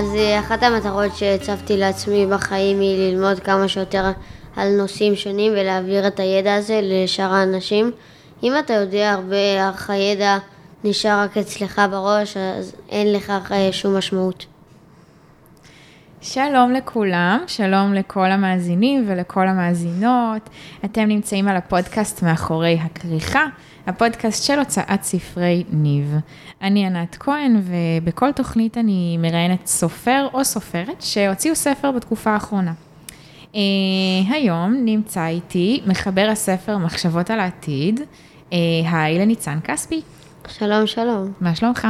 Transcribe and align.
אז 0.00 0.14
אה, 0.14 0.40
אחת 0.40 0.62
המטרות 0.62 1.16
שהצבתי 1.16 1.76
לעצמי 1.76 2.26
בחיים 2.26 2.80
היא 2.80 3.12
ללמוד 3.12 3.40
כמה 3.40 3.68
שיותר 3.68 4.10
על 4.56 4.76
נושאים 4.76 5.16
שונים 5.16 5.52
ולהעביר 5.52 6.06
את 6.06 6.20
הידע 6.20 6.54
הזה 6.54 6.80
לשאר 6.82 7.34
האנשים. 7.34 7.90
אם 8.42 8.52
אתה 8.58 8.72
יודע 8.72 9.10
הרבה, 9.10 9.70
אך 9.70 9.90
הידע 9.90 10.38
נשאר 10.84 11.20
רק 11.20 11.36
אצלך 11.36 11.82
בראש, 11.90 12.36
אז 12.36 12.74
אין 12.88 13.12
לכך 13.12 13.52
אה, 13.52 13.72
שום 13.72 13.96
משמעות. 13.96 14.46
שלום 16.20 16.72
לכולם, 16.72 17.38
שלום 17.46 17.94
לכל 17.94 18.30
המאזינים 18.30 19.04
ולכל 19.08 19.48
המאזינות. 19.48 20.50
אתם 20.84 21.02
נמצאים 21.02 21.48
על 21.48 21.56
הפודקאסט 21.56 22.22
מאחורי 22.22 22.78
הכריכה, 22.82 23.44
הפודקאסט 23.86 24.44
של 24.44 24.58
הוצאת 24.58 25.02
ספרי 25.02 25.64
ניב. 25.70 26.14
אני 26.62 26.86
ענת 26.86 27.16
כהן, 27.20 27.62
ובכל 27.64 28.32
תוכנית 28.32 28.78
אני 28.78 29.16
מראיינת 29.18 29.66
סופר 29.66 30.26
או 30.32 30.44
סופרת 30.44 31.02
שהוציאו 31.02 31.54
ספר 31.54 31.90
בתקופה 31.90 32.30
האחרונה. 32.30 32.72
Uh, 33.52 33.56
היום 34.30 34.74
נמצא 34.84 35.26
איתי 35.26 35.80
מחבר 35.86 36.28
הספר 36.32 36.78
מחשבות 36.78 37.30
על 37.30 37.40
העתיד, 37.40 38.00
uh, 38.00 38.54
היי 38.92 39.18
לניצן 39.18 39.58
כספי. 39.64 40.00
שלום, 40.48 40.86
שלום. 40.86 41.32
מה 41.40 41.54
שלומך? 41.54 41.88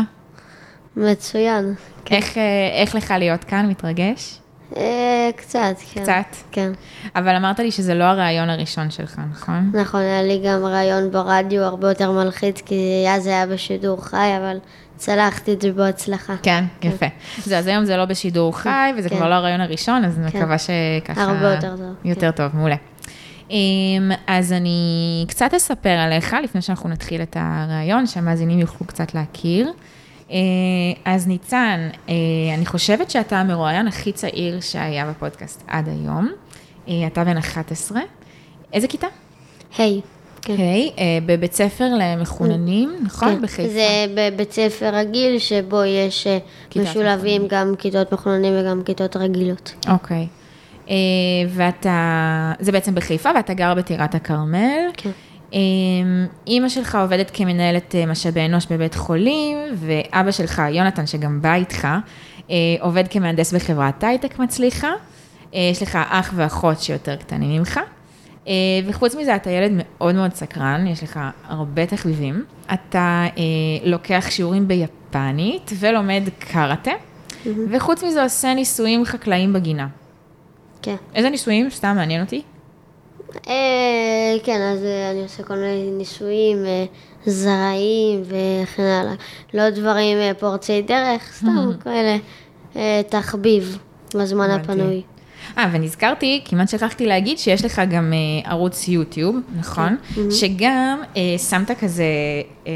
מצוין. 0.96 1.74
כן. 2.04 2.14
איך, 2.14 2.34
uh, 2.34 2.38
איך 2.72 2.94
לך 2.94 3.14
להיות 3.18 3.44
כאן? 3.44 3.68
מתרגש? 3.68 4.38
אה, 4.76 5.30
קצת, 5.36 5.74
כן. 5.92 6.02
קצת? 6.02 6.36
כן. 6.50 6.72
אבל 7.16 7.36
אמרת 7.36 7.58
לי 7.58 7.70
שזה 7.70 7.94
לא 7.94 8.04
הרעיון 8.04 8.50
הראשון 8.50 8.90
שלך, 8.90 9.20
נכון? 9.30 9.70
נכון, 9.74 10.00
היה 10.00 10.22
לי 10.22 10.42
גם 10.46 10.64
רעיון 10.64 11.10
ברדיו 11.10 11.62
הרבה 11.62 11.88
יותר 11.88 12.12
מלחיץ, 12.12 12.60
כי 12.60 13.04
אז 13.08 13.26
היה 13.26 13.46
בשידור 13.46 14.04
חי, 14.04 14.36
אבל 14.38 14.58
צלחתי 14.96 15.52
את 15.52 15.62
זה 15.62 15.72
בהצלחה. 15.72 16.34
כן, 16.42 16.64
יפה. 16.82 17.06
זה, 17.44 17.58
אז 17.58 17.66
היום 17.66 17.84
זה 17.84 17.96
לא 17.96 18.04
בשידור 18.04 18.58
חי, 18.58 18.90
וזה 18.98 19.08
כן. 19.08 19.16
כבר 19.16 19.28
לא 19.28 19.34
הרעיון 19.34 19.60
הראשון, 19.60 20.04
אז 20.04 20.18
אני 20.18 20.30
כן. 20.30 20.38
מקווה 20.38 20.56
שככה... 20.58 21.22
הרבה 21.22 21.54
יותר 21.54 21.76
טוב, 21.76 21.94
יותר 22.04 22.30
כן. 22.30 22.36
טוב, 22.36 22.56
מעולה. 22.56 22.76
אמ, 23.50 24.12
אז 24.26 24.52
אני 24.52 25.24
קצת 25.28 25.54
אספר 25.54 25.88
עליך, 25.88 26.36
לפני 26.44 26.62
שאנחנו 26.62 26.88
נתחיל 26.88 27.22
את 27.22 27.36
הרעיון, 27.40 28.06
שהמאזינים 28.06 28.58
יוכלו 28.58 28.86
קצת 28.86 29.14
להכיר. 29.14 29.72
אה, 30.30 30.36
אז 31.04 31.26
ניצן, 31.26 31.88
אה, 32.08 32.14
אני 32.54 32.66
חושבת 32.66 33.10
שאתה 33.10 33.36
המרואיין 33.36 33.86
הכי 33.86 34.12
צעיר 34.12 34.60
שהיה 34.60 35.06
בפודקאסט 35.10 35.62
עד 35.66 35.88
היום. 35.88 36.28
אה, 36.88 37.06
אתה 37.06 37.24
בן 37.24 37.36
11. 37.36 38.00
איזה 38.72 38.88
כיתה? 38.88 39.06
היי. 39.78 40.00
כן. 40.42 40.54
היי, 40.58 40.90
בבית 41.26 41.52
ספר 41.52 41.88
למחוננים, 41.98 42.96
נכון? 43.02 43.28
כן. 43.28 43.42
בחיפה. 43.42 43.68
זה 43.68 44.06
בבית 44.14 44.52
ספר 44.52 44.94
רגיל, 44.94 45.38
שבו 45.38 45.84
יש 45.84 46.26
משולבים 46.76 47.42
גם 47.48 47.74
כיתות 47.78 48.12
מחוננים 48.12 48.52
וגם 48.60 48.82
כיתות 48.82 49.16
רגילות. 49.16 49.74
אוקיי. 49.88 50.26
ואתה, 51.48 52.52
זה 52.60 52.72
בעצם 52.72 52.94
בחיפה, 52.94 53.30
ואתה 53.36 53.54
גר 53.54 53.74
בטירת 53.74 54.14
הכרמל. 54.14 54.80
כן. 54.96 55.10
אה, 55.54 55.58
אימא 56.46 56.68
שלך 56.68 56.94
עובדת 56.94 57.30
כמנהלת 57.34 57.94
אה, 57.94 58.06
משאבי 58.06 58.40
אנוש 58.46 58.66
בבית 58.66 58.94
חולים, 58.94 59.58
ואבא 59.74 60.30
שלך, 60.30 60.62
יונתן, 60.70 61.06
שגם 61.06 61.42
בא 61.42 61.54
איתך, 61.54 61.88
אה, 62.50 62.56
עובד 62.80 63.04
כמהנדס 63.10 63.54
בחברת 63.54 64.04
הייטק 64.04 64.38
מצליחה. 64.38 64.92
אה, 65.54 65.68
יש 65.72 65.82
לך 65.82 65.98
אח 66.10 66.32
ואחות 66.36 66.80
שיותר 66.80 67.16
קטנים 67.16 67.58
ממך. 67.58 67.80
וחוץ 68.86 69.14
מזה, 69.14 69.36
אתה 69.36 69.50
ילד 69.50 69.70
מאוד 69.74 70.14
מאוד 70.14 70.34
סקרן, 70.34 70.86
יש 70.86 71.02
לך 71.02 71.20
הרבה 71.48 71.86
תחביבים. 71.86 72.44
אתה 72.74 73.24
אה, 73.36 73.42
לוקח 73.84 74.26
שיעורים 74.30 74.68
ביפנית 74.68 75.70
ולומד 75.78 76.22
קראטה, 76.38 76.90
וחוץ 77.70 78.04
מזה 78.04 78.22
עושה 78.22 78.54
ניסויים 78.54 79.04
חקלאיים 79.04 79.52
בגינה. 79.52 79.88
כן. 80.82 80.96
איזה 81.14 81.30
ניסויים? 81.30 81.70
סתם 81.70 81.96
מעניין 81.96 82.22
אותי. 82.22 82.42
אה, 83.48 84.36
כן, 84.44 84.60
אז 84.60 84.84
אה, 84.84 85.10
אני 85.10 85.22
עושה 85.22 85.42
כל 85.42 85.54
מיני 85.54 85.90
ניסויים, 85.90 86.66
אה, 86.66 86.84
זרעים 87.26 88.22
וכן 88.24 88.82
הלאה. 88.82 89.14
לא 89.54 89.70
דברים 89.70 90.18
פורצי 90.38 90.82
דרך, 90.82 91.32
סתם 91.32 91.70
כאלה 91.84 92.16
אה, 92.76 93.00
תחביב 93.08 93.78
בזמן. 94.14 94.50
הפנוי. 94.50 95.02
אה, 95.58 95.70
ונזכרתי, 95.72 96.42
כמעט 96.44 96.68
שכחתי 96.68 97.06
להגיד 97.06 97.38
שיש 97.38 97.64
לך 97.64 97.82
גם 97.90 98.12
אה, 98.12 98.50
ערוץ 98.50 98.88
יוטיוב, 98.88 99.36
נכון? 99.58 99.96
שגם 100.30 101.02
אה, 101.16 101.38
שמת 101.38 101.70
כזה 101.80 102.04
אה, 102.66 102.72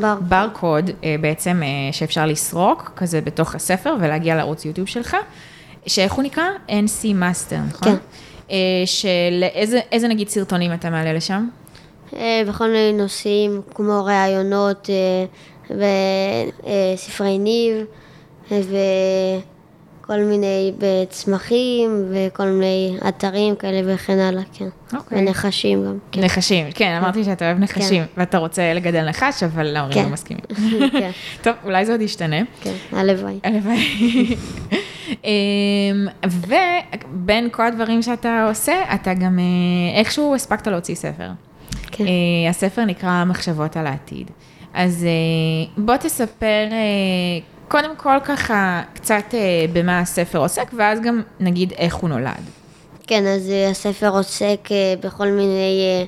בר. 0.00 0.14
ברקוד 0.20 0.90
אה, 1.04 1.16
בעצם 1.20 1.62
אה, 1.62 1.92
שאפשר 1.92 2.26
לסרוק, 2.26 2.92
כזה 2.96 3.20
בתוך 3.20 3.54
הספר 3.54 3.94
ולהגיע 4.00 4.36
לערוץ 4.36 4.64
יוטיוב 4.64 4.88
שלך, 4.88 5.16
שאיך 5.86 6.12
הוא 6.12 6.24
נקרא? 6.24 6.44
NC 6.68 7.02
Master, 7.04 7.56
נכון? 7.68 7.88
כן. 7.88 7.96
אה, 8.50 8.56
של 8.84 9.44
איזה, 9.54 9.80
איזה 9.92 10.08
נגיד 10.08 10.28
סרטונים 10.28 10.72
אתה 10.72 10.90
מעלה 10.90 11.12
לשם? 11.12 11.48
אה, 12.16 12.42
בכל 12.48 12.66
מיני 12.66 12.92
נושאים, 12.92 13.62
כמו 13.74 14.04
ראיונות 14.04 14.90
אה, 14.90 15.76
וספרי 16.94 17.38
ניב, 17.38 17.84
אה, 18.52 18.58
וכל 20.06 20.18
מיני 20.18 20.72
בצמחים, 20.78 22.04
וכל 22.10 22.46
מיני 22.46 22.96
אתרים 23.08 23.56
כאלה 23.56 23.94
וכן 23.94 24.18
הלאה, 24.18 24.42
כן. 24.52 24.68
אוקיי. 24.96 25.18
ונחשים 25.18 25.84
גם, 25.84 25.98
כן. 26.12 26.24
נחשים, 26.24 26.66
כן, 26.74 26.98
אמרתי 27.00 27.24
שאתה 27.24 27.44
אוהב 27.44 27.58
נחשים, 27.58 28.02
ואתה 28.16 28.38
רוצה 28.38 28.74
לגדל 28.74 29.08
נחש, 29.08 29.42
אבל 29.42 29.76
ההורים 29.76 29.94
כן. 29.94 30.04
לא 30.04 30.08
מסכימים. 30.08 30.44
כן, 31.00 31.10
טוב, 31.44 31.54
אולי 31.64 31.86
זה 31.86 31.92
עוד 31.92 32.00
ישתנה. 32.00 32.36
כן, 32.60 32.72
הלוואי. 32.92 33.38
הלוואי. 33.44 33.76
אמ, 35.24 36.08
ובין 36.24 37.48
כל 37.50 37.66
הדברים 37.66 38.02
שאתה 38.02 38.46
עושה, 38.48 38.94
אתה 38.94 39.14
גם 39.14 39.38
אה, 39.38 39.98
איכשהו 39.98 40.34
הספקת 40.34 40.66
להוציא 40.66 40.94
ספר. 40.94 41.28
כן. 41.90 42.04
אה, 42.06 42.50
הספר 42.50 42.84
נקרא 42.84 43.24
מחשבות 43.24 43.76
על 43.76 43.86
העתיד. 43.86 44.30
אז 44.74 45.04
אה, 45.04 45.82
בוא 45.84 45.96
תספר 45.96 46.66
קודם 47.68 47.96
כל 47.96 48.16
ככה 48.24 48.82
קצת 48.94 49.34
אה, 49.34 49.64
במה 49.72 50.00
הספר 50.00 50.38
עוסק, 50.38 50.70
ואז 50.76 51.00
גם 51.00 51.22
נגיד 51.40 51.72
איך 51.78 51.94
הוא 51.94 52.10
נולד. 52.10 52.42
כן, 53.06 53.26
אז 53.26 53.50
אה, 53.50 53.70
הספר 53.70 54.08
עוסק 54.08 54.68
אה, 54.70 54.94
בכל 55.00 55.26
מיני 55.26 55.80
אה, 55.80 56.04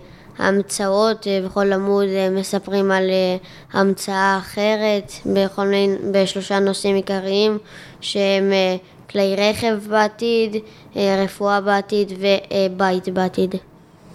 המצאות, 0.46 1.26
אה, 1.26 1.40
בכל 1.44 1.72
עמוד 1.72 2.06
אה, 2.08 2.30
מספרים 2.30 2.90
על 2.90 3.10
אה, 3.10 3.36
המצאה 3.80 4.38
אחרת, 4.38 5.12
בכל 5.26 5.66
מיני, 5.66 5.96
בשלושה 6.12 6.58
נושאים 6.58 6.96
עיקריים, 6.96 7.58
שהם 8.00 8.52
אה, 8.52 8.76
כלי 9.10 9.36
רכב 9.38 9.78
בעתיד, 9.88 10.56
אה, 10.96 11.22
רפואה 11.24 11.60
בעתיד 11.60 12.12
ובית 12.18 13.08
בעתיד. 13.08 13.54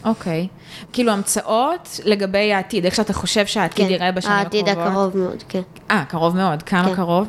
אוקיי. 0.06 0.48
כאילו 0.94 1.12
המצאות 1.12 2.00
לגבי 2.06 2.54
העתיד, 2.54 2.86
איך 2.86 2.96
שאתה 2.96 3.14
חושב 3.14 3.46
שהעתיד 3.46 3.90
ייראה 3.90 4.12
בשנים 4.12 4.34
הקרובות. 4.36 4.54
כן, 4.54 4.68
העתיד 4.68 4.80
הקרוב 4.88 5.18
מאוד, 5.18 5.44
כן. 5.50 5.62
אה, 5.92 6.04
קרוב 6.08 6.36
מאוד. 6.36 6.64
כמה 6.64 6.86
כן. 6.86 6.96
קרוב? 6.96 7.28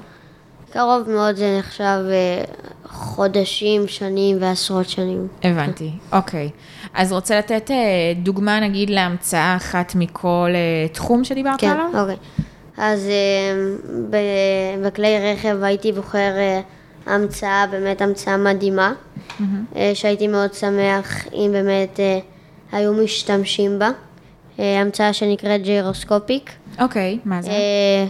קרוב 0.72 1.10
מאוד 1.10 1.36
זה 1.36 1.56
נחשב 1.58 2.00
אה, 2.10 2.44
חודשים, 2.88 3.88
שנים 3.88 4.36
ועשרות 4.40 4.88
שנים. 4.88 5.28
הבנתי, 5.42 5.90
אוקיי. 6.12 6.50
אז 6.94 7.12
רוצה 7.12 7.38
לתת 7.38 7.70
אה, 7.70 7.76
דוגמה 8.22 8.60
נגיד 8.60 8.90
להמצאה 8.90 9.56
אחת 9.56 9.92
מכל 9.94 10.50
אה, 10.54 10.88
תחום 10.88 11.24
שדיברת 11.24 11.60
כן, 11.60 11.70
עליו? 11.70 12.00
אוקיי. 12.00 12.16
אז 12.76 13.08
ב- 14.10 14.86
בכלי 14.86 15.32
רכב 15.32 15.62
הייתי 15.62 15.92
בוחר 15.92 16.32
אה, 16.36 16.60
המצאה, 17.06 17.66
באמת 17.70 18.02
המצאה 18.02 18.36
מדהימה, 18.36 18.92
אה, 19.76 19.90
שהייתי 19.94 20.28
מאוד 20.28 20.54
שמח 20.54 21.26
אם 21.34 21.50
באמת 21.52 22.00
היו 22.74 22.92
משתמשים 22.92 23.78
בה. 23.78 23.90
אה, 24.58 24.80
המצאה 24.80 25.12
שנקראת 25.12 25.62
ג'ירוסקופיק. 25.62 26.50
אוקיי, 26.80 27.18
מה 27.24 27.42
זה? 27.42 27.50
אה, 27.50 28.06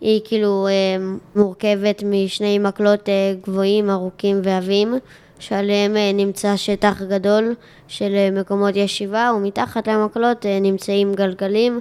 היא 0.00 0.20
כאילו 0.24 0.66
אה, 0.66 1.04
מורכבת 1.36 2.02
משני 2.06 2.58
מקלות 2.58 3.08
גבוהים, 3.44 3.90
ארוכים 3.90 4.40
ועבים, 4.44 4.94
שעליהם 5.38 5.96
נמצא 6.14 6.56
שטח 6.56 7.02
גדול 7.02 7.54
של 7.88 8.30
מקומות 8.32 8.76
ישיבה, 8.76 9.32
ומתחת 9.36 9.88
למקלות 9.88 10.46
נמצאים 10.46 11.14
גלגלים. 11.14 11.80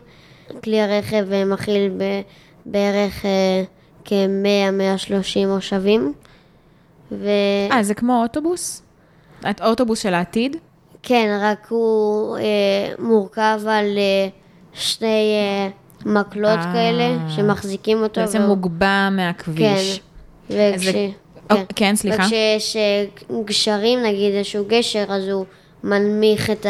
כלי 0.64 0.82
הרכב 0.82 1.44
מכיל 1.46 1.92
בערך 2.66 3.26
אה, 3.26 3.64
כ-100-130 4.06 5.48
מושבים. 5.48 6.14
אה, 7.12 7.84
זה 7.84 7.94
כמו 7.94 8.22
אוטובוס? 8.22 8.84
אוטובוס 9.62 10.00
של 10.00 10.14
העתיד? 10.14 10.58
כן, 11.04 11.40
רק 11.42 11.68
הוא 11.70 12.38
אה, 12.38 12.44
מורכב 13.00 13.60
על 13.68 13.86
אה, 13.98 14.28
שני 14.74 15.34
אה, 15.36 15.70
מקלות 16.14 16.60
אה. 16.60 16.74
כאלה 16.74 17.30
שמחזיקים 17.30 18.04
אותו. 18.04 18.22
בעצם 18.22 18.38
והוא- 18.40 18.48
מוגבע 18.50 19.10
מהכביש. 19.12 20.00
כן, 20.48 20.72
וכש... 20.76 20.86
זה- 20.86 20.92
כן. 20.92 21.10
אוק, 21.52 21.60
כן, 21.76 21.96
סליחה. 21.96 22.24
וכשיש 22.24 22.76
אה, 22.76 23.06
גשרים, 23.46 24.00
נגיד 24.04 24.34
איזשהו 24.34 24.66
גשר, 24.68 25.06
אז 25.10 25.28
הוא 25.28 25.46
מנמיך 25.84 26.50
את 26.50 26.66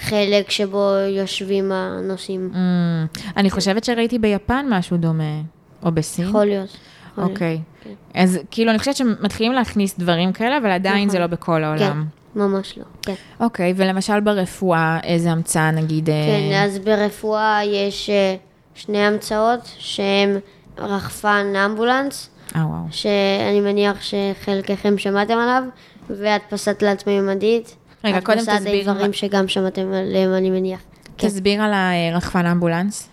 החלק 0.00 0.50
שבו 0.50 0.88
יושבים 1.16 1.72
הנוסעים. 1.72 2.50
Mm, 2.54 3.18
אני 3.36 3.50
חושבת 3.50 3.84
שראיתי 3.84 4.18
ביפן 4.18 4.66
משהו 4.70 4.96
דומה, 4.96 5.40
או 5.84 5.92
בסין. 5.92 6.28
יכול 6.28 6.44
להיות. 6.44 6.76
אוקיי. 7.18 7.58
כן. 7.84 7.90
אז 8.14 8.38
כאילו, 8.50 8.70
אני 8.70 8.78
חושבת 8.78 8.96
שמתחילים 8.96 9.52
להכניס 9.52 9.98
דברים 9.98 10.32
כאלה, 10.32 10.58
אבל 10.58 10.70
עדיין 10.70 11.08
זה 11.08 11.18
נכון. 11.18 11.30
לא 11.30 11.36
בכל 11.36 11.64
העולם. 11.64 11.78
כן, 12.04 12.21
ממש 12.36 12.78
לא, 12.78 12.84
כן. 13.02 13.14
אוקיי, 13.40 13.74
ולמשל 13.76 14.20
ברפואה, 14.20 14.98
איזה 15.04 15.30
המצאה 15.30 15.70
נגיד... 15.70 16.10
אה, 16.10 16.14
כן, 16.50 16.62
אז 16.64 16.78
ברפואה 16.78 17.60
יש 17.64 18.10
אה, 18.10 18.36
שני 18.74 18.98
המצאות 18.98 19.60
שהם 19.78 20.38
רחפן 20.78 21.52
אמבולנס, 21.66 22.30
אה, 22.56 22.66
וואו. 22.66 22.80
שאני 22.90 23.60
מניח 23.60 23.96
שחלקכם 24.02 24.98
שמעתם 24.98 25.38
עליו, 25.38 25.62
והדפסת 26.10 26.78
תלת-מימדית. 26.78 27.76
רגע, 28.04 28.20
קודם 28.20 28.38
הדפסת 28.38 28.56
תסביר 28.56 28.72
איברים 28.72 29.06
מה- 29.06 29.12
שגם 29.12 29.48
שמעתם 29.48 29.92
עליהם, 29.92 30.34
אני 30.34 30.50
מניח. 30.50 30.80
כן. 31.18 31.28
תסביר 31.28 31.62
על 31.62 31.72
הרחפן 31.74 32.46
אמבולנס. 32.46 33.08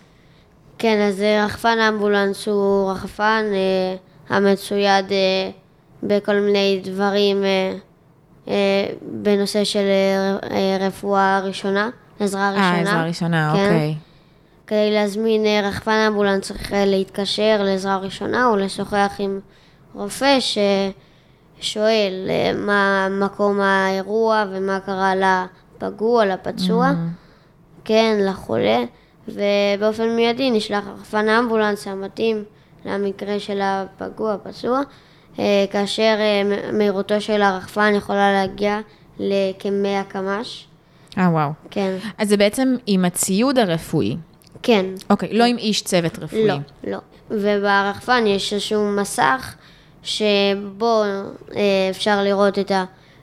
כן, 0.78 1.00
אז 1.08 1.22
אה, 1.22 1.44
רחפן 1.46 1.78
אמבולנס 1.78 2.48
הוא 2.48 2.90
רחפן 2.90 3.44
אה, 3.52 3.96
המצויד 4.36 5.12
אה, 5.12 5.50
בכל 6.02 6.34
מיני 6.40 6.80
דברים 6.84 7.44
אה, 7.44 7.48
אה, 7.48 7.74
בנושא 9.02 9.64
של 9.64 9.78
אה, 9.78 10.50
אה, 10.50 10.86
רפואה 10.86 11.40
ראשונה, 11.44 11.90
עזרה 12.20 12.50
ראשונה. 12.50 12.74
אה, 12.74 12.80
עזרה 12.80 13.04
ראשונה, 13.04 13.52
כן. 13.56 13.64
אוקיי. 13.64 13.94
כדי 14.66 14.90
להזמין 14.90 15.46
אה, 15.46 15.68
רחפן 15.68 16.04
אמבולנס 16.08 16.46
צריך 16.46 16.72
אה, 16.72 16.84
להתקשר 16.84 17.62
לעזרה 17.62 17.96
ראשונה 17.96 18.46
או 18.46 18.56
לשוחח 18.56 19.12
עם 19.18 19.40
רופא 19.94 20.38
ששואל 21.60 22.26
אה, 22.28 22.52
מה 22.54 23.08
מקום 23.10 23.60
האירוע 23.60 24.44
ומה 24.50 24.80
קרה 24.80 25.12
לפגוע, 25.14 26.26
לפצוע, 26.26 26.90
כן, 27.84 28.18
לחולה, 28.20 28.84
ובאופן 29.28 30.16
מיידי 30.16 30.50
נשלח 30.50 30.84
רחפן 30.94 31.28
האמבולנס 31.28 31.86
המתאים 31.86 32.44
למקרה 32.84 33.40
של 33.40 33.60
הפגוע, 33.62 34.32
הפצוע, 34.32 34.78
אה, 34.78 34.82
כאשר 35.70 36.16
אה, 36.18 36.72
מהירותו 36.72 37.20
של 37.20 37.42
הרחפן 37.42 37.92
יכולה 37.96 38.32
להגיע 38.32 38.80
לכ-100 39.18 40.04
קמ"ש. 40.08 40.66
אה, 41.18 41.28
וואו. 41.30 41.50
כן, 41.70 41.96
אז 42.18 42.28
זה 42.28 42.36
בעצם 42.36 42.76
עם 42.86 43.04
הציוד 43.04 43.58
הרפואי. 43.58 44.16
כן, 44.62 44.86
אוקיי, 45.10 45.32
לא 45.32 45.44
עם 45.44 45.58
איש 45.58 45.82
צוות 45.82 46.18
רפואי. 46.18 46.46
לא, 46.46 46.56
לא. 46.84 46.98
וברחפן 47.30 48.26
יש 48.26 48.52
איזשהו 48.52 48.90
מסך 48.90 49.54
שבו 50.02 51.02
אה, 51.56 51.62
אפשר 51.90 52.22
לראות 52.22 52.58
את 52.58 52.72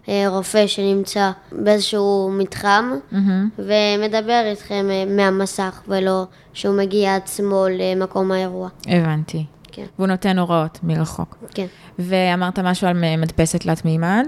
הרופא 0.07 0.67
שנמצא 0.67 1.31
באיזשהו 1.51 2.31
מתחם 2.37 2.91
מהמם. 3.11 3.49
ומדבר 3.59 4.41
איתכם 4.45 4.87
אה, 4.89 5.05
מהמסך 5.05 5.81
ולא 5.87 6.23
שהוא 6.53 6.77
מגיע 6.77 7.15
עצמו 7.15 7.65
למקום 7.71 8.31
האירוע. 8.31 8.69
הבנתי. 8.87 9.45
כן, 9.77 9.85
והוא 9.97 10.07
נותן 10.07 10.39
הוראות 10.39 10.79
מרחוק. 10.83 11.37
כן. 11.53 11.65
ואמרת 11.99 12.59
משהו 12.59 12.87
על 12.87 12.93
מדפסת 13.17 13.61
תלת 13.61 13.85
מימד? 13.85 14.27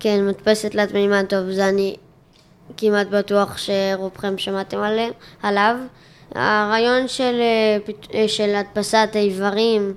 כן, 0.00 0.26
מדפסת 0.28 0.70
תלת 0.70 0.94
מימד 0.94 1.24
טוב, 1.28 1.50
זה 1.50 1.68
אני 1.68 1.96
כמעט 2.76 3.06
בטוח 3.06 3.58
שרובכם 3.58 4.38
שמעתם 4.38 4.78
עליה, 4.78 5.08
עליו. 5.42 5.76
הרעיון 6.34 7.08
של, 7.08 7.40
אה, 7.40 7.94
אה, 8.14 8.28
של 8.28 8.54
הדפסת 8.54 9.08
האיברים 9.14 9.94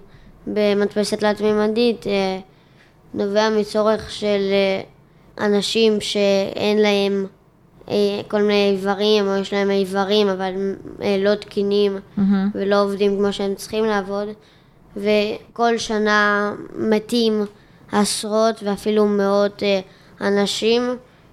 במדפסת 0.48 1.20
תלת 1.20 1.42
מימדית 1.42 2.08
אה, 2.08 2.40
נובע 3.14 3.50
מצורך 3.50 4.12
של 4.12 4.42
אנשים 5.40 6.02
שאין 6.02 6.78
להם 6.78 7.26
כל 8.28 8.42
מיני 8.42 8.70
איברים, 8.72 9.28
או 9.28 9.36
יש 9.36 9.54
להם 9.54 9.72
איברים 9.72 10.28
אבל 10.28 10.54
לא 11.20 11.36
תקינים 11.36 11.98
מהמם. 12.18 12.50
ולא 12.56 12.82
עובדים 12.82 13.18
כמו 13.18 13.34
שהם 13.34 13.56
צריכים 13.56 13.86
לעבוד, 13.86 14.28
וכל 14.98 15.78
שנה 15.78 16.54
מתים 16.76 17.46
עשרות 17.92 18.64
ואפילו 18.64 19.06
מאות 19.06 19.64
אה, 19.64 19.80
אנשים, 20.22 20.84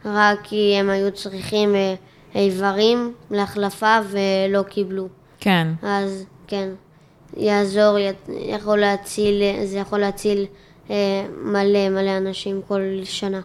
רק 0.05 0.39
כי 0.43 0.77
הם 0.79 0.91
היו 0.91 1.13
צריכים 1.13 1.75
אה, 1.75 1.95
איברים 2.35 3.13
להחלפה 3.31 3.99
ולא 4.11 4.63
קיבלו. 4.63 5.09
כן. 5.41 5.69
אז 5.83 6.25
כן, 6.47 6.69
יעזור, 7.37 7.97
יכול 8.29 8.79
להציל, 8.79 9.43
זה 9.65 9.79
יכול 9.79 9.99
להציל 9.99 10.47
אה, 10.91 11.27
מלא 11.43 11.89
מלא 11.89 12.17
אנשים 12.17 12.61
כל 12.69 12.81
שנה. 13.05 13.41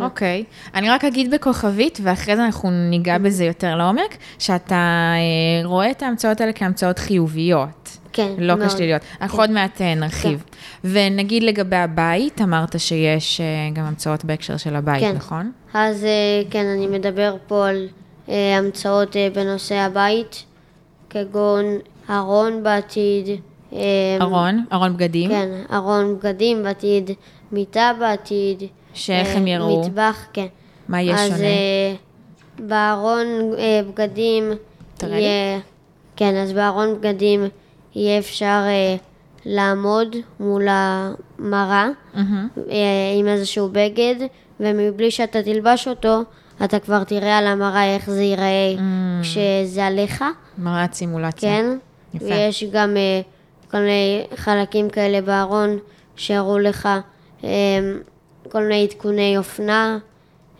אוקיי. 0.00 0.44
אני 0.74 0.90
רק 0.90 1.04
אגיד 1.04 1.34
בכוכבית, 1.34 1.98
ואחרי 2.02 2.36
זה 2.36 2.44
אנחנו 2.44 2.70
ניגע 2.70 3.18
בזה 3.18 3.44
יותר 3.44 3.76
לעומק, 3.76 4.16
שאתה 4.38 4.74
אה, 5.14 5.66
רואה 5.66 5.90
את 5.90 6.02
ההמצאות 6.02 6.40
האלה 6.40 6.52
כהמצאות 6.52 6.98
חיוביות. 6.98 7.68
כן, 8.18 8.32
לא 8.38 8.54
מאוד. 8.54 8.68
כשליליות. 8.68 9.02
אנחנו 9.20 9.40
עוד 9.40 9.50
מעט 9.50 9.80
אה, 9.80 9.94
נרחיב. 9.94 10.44
ונגיד 10.84 11.42
לגבי 11.42 11.76
הבית, 11.76 12.40
אמרת 12.40 12.80
שיש 12.80 13.40
אה, 13.40 13.46
גם 13.72 13.84
המצאות 13.84 14.24
בהקשר 14.24 14.56
של 14.56 14.76
הבית, 14.76 15.00
כן. 15.00 15.16
נכון? 15.16 15.52
אז 15.74 16.04
אה, 16.04 16.42
כן, 16.50 16.66
אני 16.66 16.86
מדבר 16.86 17.36
פה 17.46 17.68
על 17.68 17.88
המצאות 18.28 19.16
בנושא 19.34 19.74
הבית, 19.74 20.44
כגון 21.10 21.64
ארון 22.10 22.62
בעתיד. 22.62 23.28
ארון, 24.20 24.64
ארון 24.72 24.96
בגדים, 24.96 25.30
כן, 25.30 25.48
ארון 25.72 26.18
בגדים 26.18 26.62
בעתיד, 26.62 27.10
מיטה 27.52 27.90
בעתיד. 28.00 28.62
שאיך 28.94 29.36
הם 29.36 29.46
יראו? 29.46 29.80
מטבח, 29.80 30.26
כן. 30.32 30.46
מה 30.88 31.02
יהיה 31.02 31.14
אז 31.14 31.28
שונה? 31.30 31.44
אה, 31.44 31.94
בארון 32.58 33.26
בגדים 33.88 34.52
תראה 34.96 35.16
לי. 35.16 35.22
יהיה... 35.22 35.60
כן, 36.16 36.36
אז 36.36 36.52
בארון 36.52 36.94
בגדים 37.00 37.48
יהיה 37.98 38.18
אפשר 38.18 38.62
אה, 38.66 38.96
לעמוד 39.44 40.16
מול 40.40 40.66
המראה. 40.70 41.88
מהמם. 42.14 42.48
אה, 42.70 42.74
עם 43.20 43.26
איזשהו 43.28 43.68
בגד, 43.72 44.14
ומבלי 44.60 45.10
שאתה 45.10 45.42
תלבש 45.42 45.88
אותו, 45.88 46.20
אתה 46.64 46.78
כבר 46.78 47.04
תראה 47.04 47.38
על 47.38 47.46
המראה 47.46 47.94
איך 47.94 48.10
זה 48.10 48.22
ייראה 48.22 48.74
Mm. 48.76 48.80
כשזה 49.22 49.86
עליך, 49.86 50.24
מראת 50.58 50.94
סימולציה. 50.94 51.50
כן? 51.50 51.66
יפה. 52.14 52.24
ויש 52.24 52.64
גם 52.72 52.96
אה, 52.96 53.20
כל 53.70 53.78
מיני 53.78 54.24
חלקים 54.36 54.90
כאלה 54.90 55.20
בארון 55.20 55.78
שהראו 56.16 56.58
לך 56.58 56.88
אה, 57.44 57.48
כל 58.50 58.62
מיני 58.62 58.88
עדכוני 58.90 59.38
אופנה, 59.38 59.98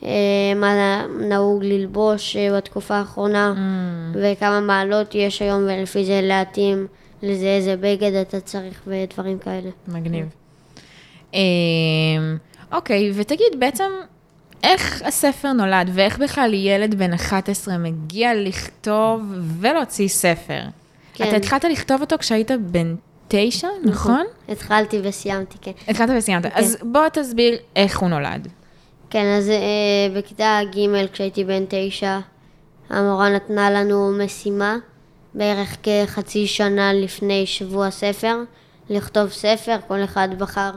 אה, 0.04 0.08
מה 0.56 1.02
נהוג 1.20 1.64
ללבוש 1.64 2.36
אה, 2.36 2.56
בתקופה 2.56 2.94
האחרונה, 2.96 3.52
Mm. 3.56 4.16
וכמה 4.22 4.60
מעלות 4.60 5.14
יש 5.14 5.42
היום, 5.42 5.62
ולפי 5.64 6.04
זה 6.04 6.20
להתאים 6.22 6.86
לזה 7.22 7.46
איזה 7.46 7.76
בגד 7.76 8.12
אתה 8.12 8.40
צריך 8.40 8.82
ודברים 8.86 9.38
כאלה. 9.38 9.70
מגניב. 9.88 10.26
אמ, 11.34 11.38
אוקיי, 12.72 13.12
ותגיד, 13.14 13.46
בעצם, 13.58 13.90
איך 14.64 15.02
הספר 15.02 15.52
נולד, 15.52 15.90
ואיך 15.94 16.18
בכלל 16.18 16.54
ילד 16.54 16.94
בן 16.94 17.12
11 17.12 17.78
מגיע 17.78 18.34
לכתוב 18.34 19.22
ולהוציא 19.60 20.08
ספר? 20.08 20.62
כן. 21.14 21.28
אתה 21.28 21.36
התחלת 21.36 21.64
לכתוב 21.64 22.00
אותו 22.00 22.18
כשהיית 22.18 22.50
בן 22.60 22.94
תשע, 23.28 23.68
נכון? 23.84 24.24
התחלתי 24.48 25.00
וסיימתי, 25.02 25.58
כן. 25.62 25.72
התחלת 25.88 26.10
וסיימת. 26.18 26.46
אז 26.54 26.76
בוא 26.82 27.08
תסביר 27.08 27.56
איך 27.76 27.98
הוא 27.98 28.08
נולד. 28.08 28.48
כן, 29.10 29.24
אז 29.38 29.50
אה, 29.50 30.18
בכיתה 30.18 30.60
ג' 30.76 31.06
כשהייתי 31.12 31.44
בן 31.44 31.64
תשע, 31.68 32.18
המורה 32.90 33.30
נתנה 33.30 33.70
לנו 33.70 34.12
משימה, 34.24 34.76
בערך 35.34 35.76
כחצי 35.82 36.46
שנה 36.46 36.92
לפני 36.92 37.46
שבוע 37.46 37.90
ספר, 37.90 38.36
לכתוב 38.90 39.28
ספר, 39.28 39.76
כל 39.88 40.04
אחד 40.04 40.28
בחר 40.38 40.70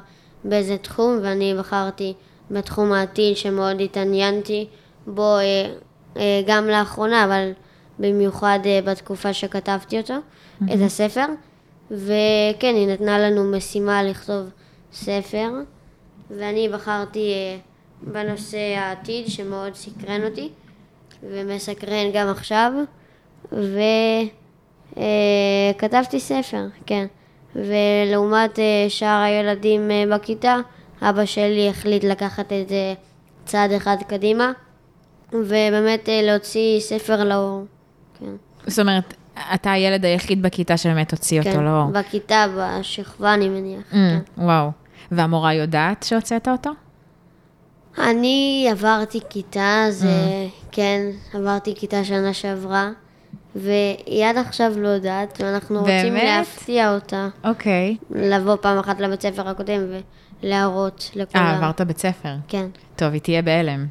באיזה 0.43 0.77
תחום, 0.77 1.19
ואני 1.21 1.53
בחרתי 1.59 2.13
בתחום 2.51 2.91
העתיד 2.91 3.37
שמאוד 3.37 3.81
התעניינתי 3.81 4.67
בו 5.07 5.37
אה, 5.37 5.73
אה, 6.17 6.41
גם 6.47 6.67
לאחרונה, 6.67 7.25
אבל 7.25 7.51
במיוחד 7.99 8.59
אה, 8.65 8.79
בתקופה 8.85 9.33
שכתבתי 9.33 9.97
אותו, 9.97 10.13
את 10.63 10.79
הספר. 10.85 11.25
וכן, 11.91 12.75
היא 12.75 12.87
נתנה 12.87 13.19
לנו 13.19 13.51
משימה 13.51 14.03
לכתוב 14.03 14.49
ספר, 14.93 15.49
ואני 16.29 16.69
בחרתי 16.69 17.33
בנושא 18.01 18.57
העתיד 18.57 19.27
שמאוד 19.27 19.75
סקרן 19.75 20.23
אותי, 20.23 20.49
ומסקרן 21.23 22.11
גם 22.13 22.27
עכשיו, 22.27 22.71
וכתבתי 24.91 26.19
ספר, 26.19 26.65
כן. 26.85 27.05
ולעומת 27.55 28.59
אה, 28.59 28.85
שאר 28.89 29.21
הילדים 29.21 29.91
אה, 29.91 30.03
בכיתה, 30.15 30.55
אבא 31.01 31.25
שלי 31.25 31.69
החליט 31.69 32.03
לקחת 32.03 32.53
את 32.53 32.69
זה 32.69 32.93
צעד 33.45 33.71
אחד 33.71 33.97
קדימה, 34.07 34.51
ובאמת 35.33 36.09
אה, 36.09 36.21
להוציא 36.23 36.79
ספר 36.79 37.23
לאור. 37.23 37.65
כן, 38.19 38.31
זאת 38.67 38.79
אומרת, 38.79 39.13
אתה 39.53 39.71
הילד 39.71 40.05
היחיד 40.05 40.41
בכיתה 40.41 40.77
שבאמת 40.77 41.11
הוציא 41.11 41.41
כן, 41.41 41.49
אותו 41.49 41.61
לאור. 41.61 41.91
בכיתה, 41.91 42.45
בשכבה 42.57 43.33
אני 43.33 43.49
מניח. 43.49 43.81
Mm, 43.91 43.93
כן. 43.93 44.19
וואו. 44.37 44.71
והמורה 45.11 45.53
יודעת 45.53 46.03
שהוצאת 46.03 46.47
אותו? 46.47 46.69
אני 47.97 48.67
עברתי 48.71 49.19
כיתה, 49.29 49.85
זה, 49.89 50.47
כן, 50.71 51.01
עברתי 51.33 51.75
כיתה 51.75 52.03
שנה 52.03 52.33
שעברה, 52.33 52.89
והיא 53.55 54.25
עד 54.25 54.37
עכשיו 54.37 54.71
לא 54.77 54.87
יודעת, 54.87 55.41
ואנחנו 55.43 55.79
רוצים 55.79 56.13
באמת? 56.13 56.23
להפתיע 56.23 56.93
אותה, 56.93 57.27
אוקיי. 57.43 57.97
לבוא 58.09 58.55
פעם 58.61 58.77
אחת 58.79 58.99
לבית 58.99 59.21
ספר 59.21 59.47
הקודם 59.49 59.81
ולהראות 60.43 61.11
לכולם. 61.15 61.43
אה, 61.43 61.55
עברת 61.57 61.81
בית 61.81 61.97
ספר. 61.97 62.33
כן, 62.47 62.65
טוב, 62.95 63.13
היא 63.13 63.21
תהיה 63.21 63.41
בהלם. 63.41 63.85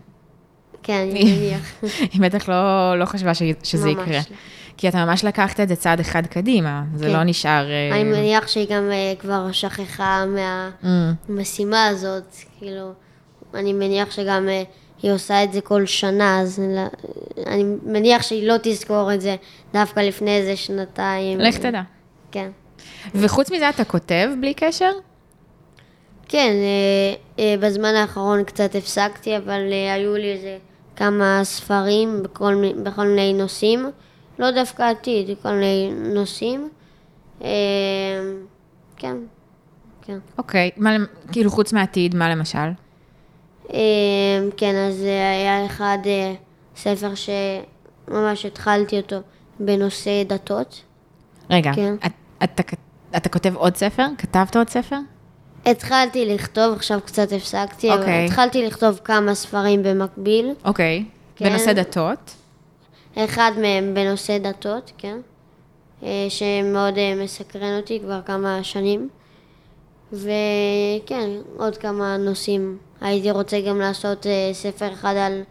כן, 0.83 1.07
אני 1.11 1.25
מניח. 1.25 1.83
היא 2.13 2.21
בטח 2.21 2.49
לא, 2.49 2.99
לא 2.99 3.05
חשבה 3.05 3.35
ש, 3.35 3.43
שזה 3.63 3.89
ממש 3.89 4.03
יקרה. 4.03 4.17
לא. 4.19 4.37
כי 4.77 4.89
אתה 4.89 5.05
ממש 5.05 5.25
לקחת 5.25 5.61
את 5.61 5.69
זה 5.69 5.77
צעד 5.77 6.01
אחד 6.01 6.27
קדימה, 6.27 6.85
זה 6.95 7.07
כן. 7.07 7.13
לא 7.13 7.25
נשאר... 7.25 7.71
אה, 7.71 7.89
אני 7.95 8.05
מניח 8.05 8.49
שהיא 8.49 8.67
גם 8.71 8.91
אה, 8.93 9.13
כבר 9.19 9.53
שכחה 9.53 10.25
Mm. 10.25 10.87
מהמשימה 11.29 11.87
הזאת, 11.87 12.37
כאילו, 12.59 12.93
אני 13.55 13.73
מניח 13.73 14.11
שגם 14.11 14.49
אה, 14.49 14.63
היא 15.03 15.13
עושה 15.13 15.45
את 15.45 15.53
זה 15.53 15.61
כל 15.61 15.87
שנה, 15.87 16.41
אז 16.41 16.59
לא- 16.77 17.13
אני 17.47 17.65
מניח 17.83 18.23
שהיא 18.23 18.49
לא 18.49 18.55
תזכור 18.63 19.15
את 19.15 19.21
זה 19.21 19.37
דווקא 19.73 20.01
לפני 20.01 20.37
איזה 20.37 20.57
שנתיים. 20.57 21.41
לך 21.41 21.59
תדע. 21.59 21.83
כן. 22.33 22.51
וחוץ 23.15 23.51
מזה 23.51 23.69
אתה 23.69 23.85
כותב 23.85 24.31
בלי 24.41 24.55
קשר? 24.55 24.91
כן, 26.29 26.53
אה, 26.53 27.15
אה, 27.45 27.55
בזמן 27.61 27.95
האחרון 27.95 28.45
קצת 28.45 28.75
הפסקתי, 28.75 29.37
אבל 29.37 29.61
אה, 29.73 29.95
היו 29.95 30.15
לי 30.17 30.33
איזה 30.33 30.59
כמה 30.97 31.41
ספרים 31.45 32.23
בכל, 32.23 32.55
בכל 32.83 33.07
מיני 33.07 33.33
נושאים, 33.33 33.91
לא 34.39 34.51
דווקא 34.51 34.83
עתיד, 34.83 35.31
כל 35.43 35.53
מיני 35.53 35.91
נושאים. 36.15 36.69
כן, 38.97 39.17
כן. 40.03 40.19
אוקיי, 40.39 40.71
מה, 40.77 40.95
למ- 40.99 41.07
כאילו 41.33 41.51
חוץ 41.51 41.73
מעתיד, 41.73 42.15
מה 42.15 42.29
למשל? 42.31 42.69
אה, 43.75 43.79
כן, 44.57 44.75
אז 44.89 45.05
אה, 45.05 45.31
היה 45.31 45.67
אחד 45.67 45.99
אה, 46.07 46.35
ספר 46.77 47.13
שממש 47.15 48.47
התחלתי 48.47 48.97
אותו 48.97 49.17
בנושא 49.61 50.23
דתות. 50.23 50.83
רגע, 51.51 51.73
כן. 51.75 51.95
את, 52.07 52.13
אתה, 52.45 52.63
אתה 53.17 53.29
כותב 53.29 53.57
עוד 53.57 53.77
ספר? 53.77 54.07
כתבת 54.19 54.57
עוד 54.57 54.69
ספר? 54.69 54.97
התחלתי 55.67 56.35
לכתוב, 56.35 56.75
עכשיו 56.75 57.01
קצת 57.05 57.33
הפסקתי, 57.33 57.93
אבל 57.93 58.01
אוקיי. 58.01 58.25
התחלתי 58.25 58.67
לכתוב 58.67 59.01
כמה 59.05 59.35
ספרים 59.35 59.83
במקביל. 59.83 60.55
אוקיי. 60.65 61.05
כן. 61.37 61.49
בנושא 61.49 61.73
דתות? 61.73 62.35
אחד 63.17 63.53
מהם 63.61 63.95
בנושא 63.95 64.39
דתות, 64.39 64.93
כן, 64.99 65.19
אה, 66.03 66.27
שמאוד 66.29 66.95
מסקרן 67.23 67.77
אותי 67.77 68.01
כבר 68.01 68.21
כמה 68.23 68.59
שנים. 68.63 69.09
וכן, 70.13 71.31
עוד 71.57 71.77
כמה 71.77 72.17
נושאים. 72.17 72.79
הייתי 73.01 73.31
רוצה 73.31 73.61
גם 73.61 73.79
לעשות 73.79 74.27
אה, 74.27 74.51
ספר 74.53 74.93
אחד 74.93 75.15
על 75.17 75.43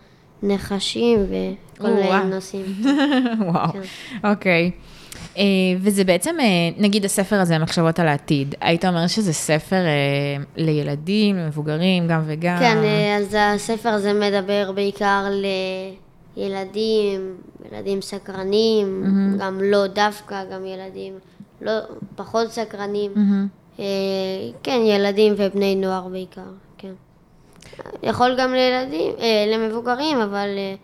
נחשים 0.44 1.26
וכל 1.30 1.90
מיני. 1.90 2.24
נושאים. 2.24 2.66
וואו, 3.54 3.72
כן. 3.74 3.82
אוקיי. 4.32 4.72
אה, 5.38 5.44
וזה 5.80 6.04
בעצם, 6.04 6.36
אה, 6.40 6.46
נגיד 6.78 7.06
הספר 7.06 7.36
הזה, 7.36 7.58
מחשבות 7.58 8.00
על 8.00 8.08
העתיד, 8.08 8.56
היית 8.62 8.86
אומר 8.86 9.08
שזה 9.08 9.34
ספר 9.34 9.76
אה, 9.76 10.44
לילדים, 10.58 11.38
למבוגרים, 11.38 12.08
גם 12.08 12.22
וגם? 12.26 12.58
כן, 12.60 12.78
אה, 12.78 13.18
אז 13.18 13.36
הספר 13.40 13.90
הזה 13.90 14.14
מדבר 14.14 14.72
בעיקר 14.72 15.26
לילדים, 16.38 17.36
ילדים 17.72 18.02
סקרנים, 18.02 19.04
גם 19.40 19.60
לא 19.64 19.88
דווקא, 19.88 20.44
גם 20.54 20.66
ילדים 20.66 21.14
לא, 21.62 21.72
פחות 22.16 22.52
סקרנים. 22.52 23.12
מהמם. 23.16 23.48
אה, 23.80 23.86
כן, 24.64 24.80
ילדים 24.86 25.34
ובני 25.38 25.76
נוער 25.76 26.08
בעיקר, 26.08 26.42
כן. 26.42 26.69
יכול 28.04 28.36
גם 28.40 28.54
לילדים, 28.54 29.12
אה, 29.20 29.46
למבוגרים, 29.54 30.18
אבל 30.18 30.50
אה, 30.58 30.76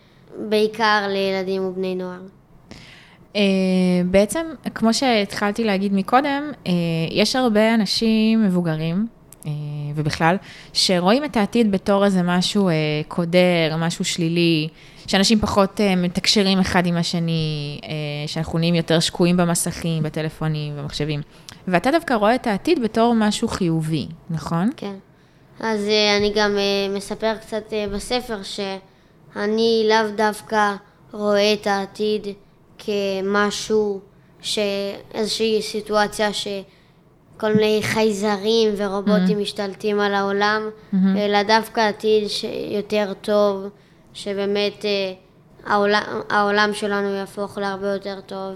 בעיקר 0.49 1.05
לילדים 1.09 1.65
ובני 1.65 1.95
נוער. 1.95 2.19
אה, 3.35 3.41
בעצם, 4.05 4.45
כמו 4.75 4.93
שהתחלתי 4.93 5.63
להגיד 5.63 5.93
מקודם, 5.93 6.51
אה, 6.67 6.71
יש 7.11 7.35
הרבה 7.35 7.73
אנשים 7.73 8.43
מבוגרים, 8.43 9.07
אה, 9.45 9.51
ובכלל, 9.95 10.35
שרואים 10.73 11.23
את 11.23 11.37
העתיד 11.37 11.71
בתור 11.71 12.05
איזה 12.05 12.23
משהו 12.23 12.69
קודר, 13.07 13.75
משהו 13.77 14.05
שלילי, 14.05 14.67
שאנשים 15.07 15.39
פחות 15.39 15.81
מתקשרים 15.97 16.59
אחד 16.59 16.85
עם 16.85 16.97
השני, 16.97 17.79
שאנחנו 18.27 18.59
נהיים 18.59 18.75
יותר 18.75 18.99
שקועים 18.99 19.37
במסכים, 19.37 20.03
בטלפונים, 20.03 20.73
במחשבים. 20.77 21.21
ואתה 21.67 21.91
דווקא 21.91 22.13
רואה 22.13 22.35
את 22.35 22.47
העתיד 22.47 22.83
בתור 22.83 23.13
משהו 23.15 23.47
חיובי, 23.47 24.07
נכון? 24.29 24.69
כן. 24.77 24.95
אז 25.59 25.87
אה, 25.87 26.17
אני 26.17 26.33
גם 26.35 26.57
אה, 26.57 26.95
מספר 26.95 27.33
קצת 27.41 27.73
אה, 27.73 27.85
בספר 27.93 28.43
שאני 28.43 29.85
לאו 29.89 30.11
דווקא 30.15 30.75
רואה 31.13 31.53
את 31.53 31.67
העתיד 31.67 32.27
כמשהו. 32.77 33.99
איזושהי 35.13 35.61
סיטואציה 35.61 36.33
שכל 36.33 37.53
מיני 37.53 37.79
חייזרים 37.83 38.73
ורובוטים 38.77 39.39
משתלטים 39.41 39.99
על 39.99 40.13
העולם, 40.13 40.69
אלא 41.17 41.43
דווקא 41.43 41.79
עתיד 41.79 42.27
שיותר 42.27 43.13
טוב, 43.21 43.69
שבאמת 44.13 44.85
העולם, 45.65 46.21
העולם 46.29 46.73
שלנו 46.73 47.07
יהפוך 47.09 47.57
להרבה 47.57 47.87
יותר 47.87 48.21
טוב, 48.25 48.53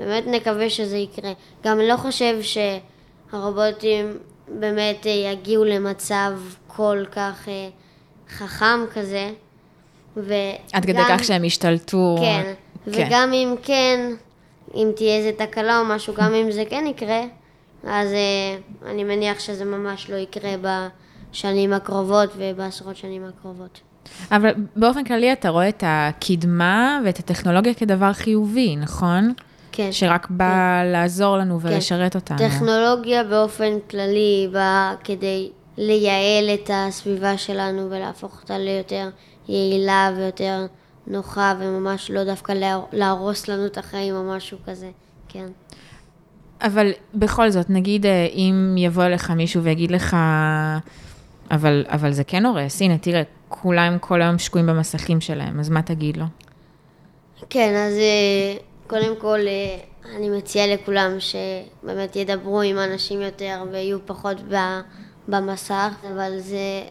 ובאמת 0.00 0.24
נקווה 0.26 0.70
שזה 0.70 0.96
יקרה. 0.96 1.32
גם 1.64 1.78
לא 1.78 1.96
חושב 1.96 2.38
שהרובוטים 2.42 4.18
באמת 4.58 5.06
אה, 5.06 5.10
יגיעו 5.10 5.64
למצב 5.64 6.32
כל 6.66 7.04
כך 7.12 7.48
אה, 7.48 7.68
חכם 8.30 8.80
כזה. 8.94 9.30
וגם, 10.16 10.32
עד 10.72 10.84
כדי 10.84 11.02
כך 11.08 11.24
שהם 11.24 11.44
השתלטו. 11.44 12.16
כן, 12.20 12.52
וגם 12.86 13.32
אם 13.32 13.54
כן, 13.62 14.10
אם 14.74 14.90
תהיה 14.96 15.16
איזה 15.16 15.32
תקלה 15.38 15.78
או 15.78 15.84
משהו, 15.84 16.14
גם 16.14 16.34
אם 16.34 16.50
זה 16.50 16.64
כן 16.70 16.84
יקרה, 16.86 17.22
אז 17.84 18.08
אה, 18.12 18.90
אני 18.90 19.04
מניח 19.04 19.40
שזה 19.40 19.64
ממש 19.64 20.10
לא 20.10 20.16
יקרה 20.16 20.50
בשנים 21.30 21.72
הקרובות 21.72 22.30
ובעשרות 22.36 22.96
שנים 22.96 23.24
הקרובות. 23.24 23.80
אבל 24.32 24.50
באופן 24.76 25.04
כללי 25.04 25.32
אתה 25.32 25.48
רואה 25.48 25.68
את 25.68 25.84
הקדמה 25.86 27.00
ואת 27.04 27.18
הטכנולוגיה 27.18 27.74
כדבר 27.74 28.12
חיובי, 28.12 28.76
נכון? 28.76 29.32
כן. 29.78 29.92
שרק 29.92 30.26
בא 30.30 30.82
לעזור 30.92 31.36
לנו 31.36 31.60
כן. 31.60 31.66
ולשרת 31.68 32.14
אותנו. 32.14 32.38
טכנולוגיה 32.38 33.24
באופן 33.24 33.72
כללי 33.90 34.48
באה 34.52 34.94
כדי 35.04 35.50
לייעל 35.76 36.50
את 36.54 36.70
הסביבה 36.74 37.38
שלנו 37.38 37.90
ולהפוך 37.90 38.40
אותה 38.42 38.58
ליותר 38.58 39.08
יעילה 39.48 40.10
ויותר 40.16 40.66
נוחה 41.06 41.54
וממש 41.58 42.10
לא 42.10 42.24
דווקא 42.24 42.52
להר- 42.52 42.84
להרוס 42.92 43.48
לנו 43.48 43.66
את 43.66 43.78
החיים 43.78 44.14
או 44.14 44.24
משהו 44.36 44.58
כזה, 44.66 44.90
כן. 45.28 45.46
אבל 46.62 46.90
בכל 47.14 47.50
זאת, 47.50 47.70
נגיד 47.70 48.06
אה, 48.06 48.26
אם 48.34 48.74
יבוא 48.78 49.04
אליך 49.04 49.30
מישהו 49.30 49.62
ויגיד 49.62 49.90
לך, 49.90 50.16
אבל, 51.50 51.84
אבל 51.88 52.12
זה 52.12 52.24
כן 52.24 52.46
הורס, 52.46 52.82
הנה, 52.82 52.98
תראה, 52.98 53.22
כולם 53.48 53.96
כל 54.00 54.22
היום 54.22 54.38
שקועים 54.38 54.66
במסכים 54.66 55.20
שלהם, 55.20 55.60
אז 55.60 55.70
מה 55.70 55.82
תגיד 55.82 56.16
לו? 56.16 56.24
כן, 57.50 57.74
אז 57.88 57.94
אה, 57.94 58.56
קודם 58.88 59.16
כל 59.18 59.38
אה, 59.46 59.78
אני 60.16 60.30
מציעה 60.30 60.66
לכולם 60.66 61.10
שבאמת 61.20 62.16
ידברו 62.16 62.60
עם 62.60 62.78
אנשים 62.78 63.20
יותר 63.20 63.62
ויהיו 63.72 63.98
פחות 64.06 64.36
במסך, 65.28 65.92
אבל 66.14 66.32
זה 66.38 66.82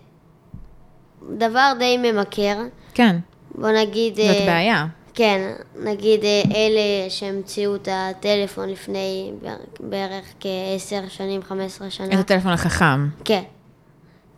דבר 1.38 1.72
די 1.80 1.98
ממכר. 1.98 2.58
כן, 2.94 3.16
בוא 3.56 3.70
נגיד... 3.72 4.16
זאת 4.16 4.26
אה, 4.26 4.46
בעיה. 4.46 4.86
כן, 5.14 5.54
נגיד 5.84 6.24
אה, 6.24 6.42
אלה 6.56 6.80
שהמציאו 7.10 7.76
את 7.76 7.88
הטלפון 7.92 8.70
לפני 8.70 9.32
בערך- 9.80 10.34
כעשר 10.40 11.02
שנים, 11.10 11.44
15 11.44 11.90
שנה. 11.90 12.14
את 12.14 12.20
הטלפון 12.20 12.52
החכם. 12.52 13.08
כן. 13.26 13.44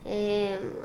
אה, 0.05 0.11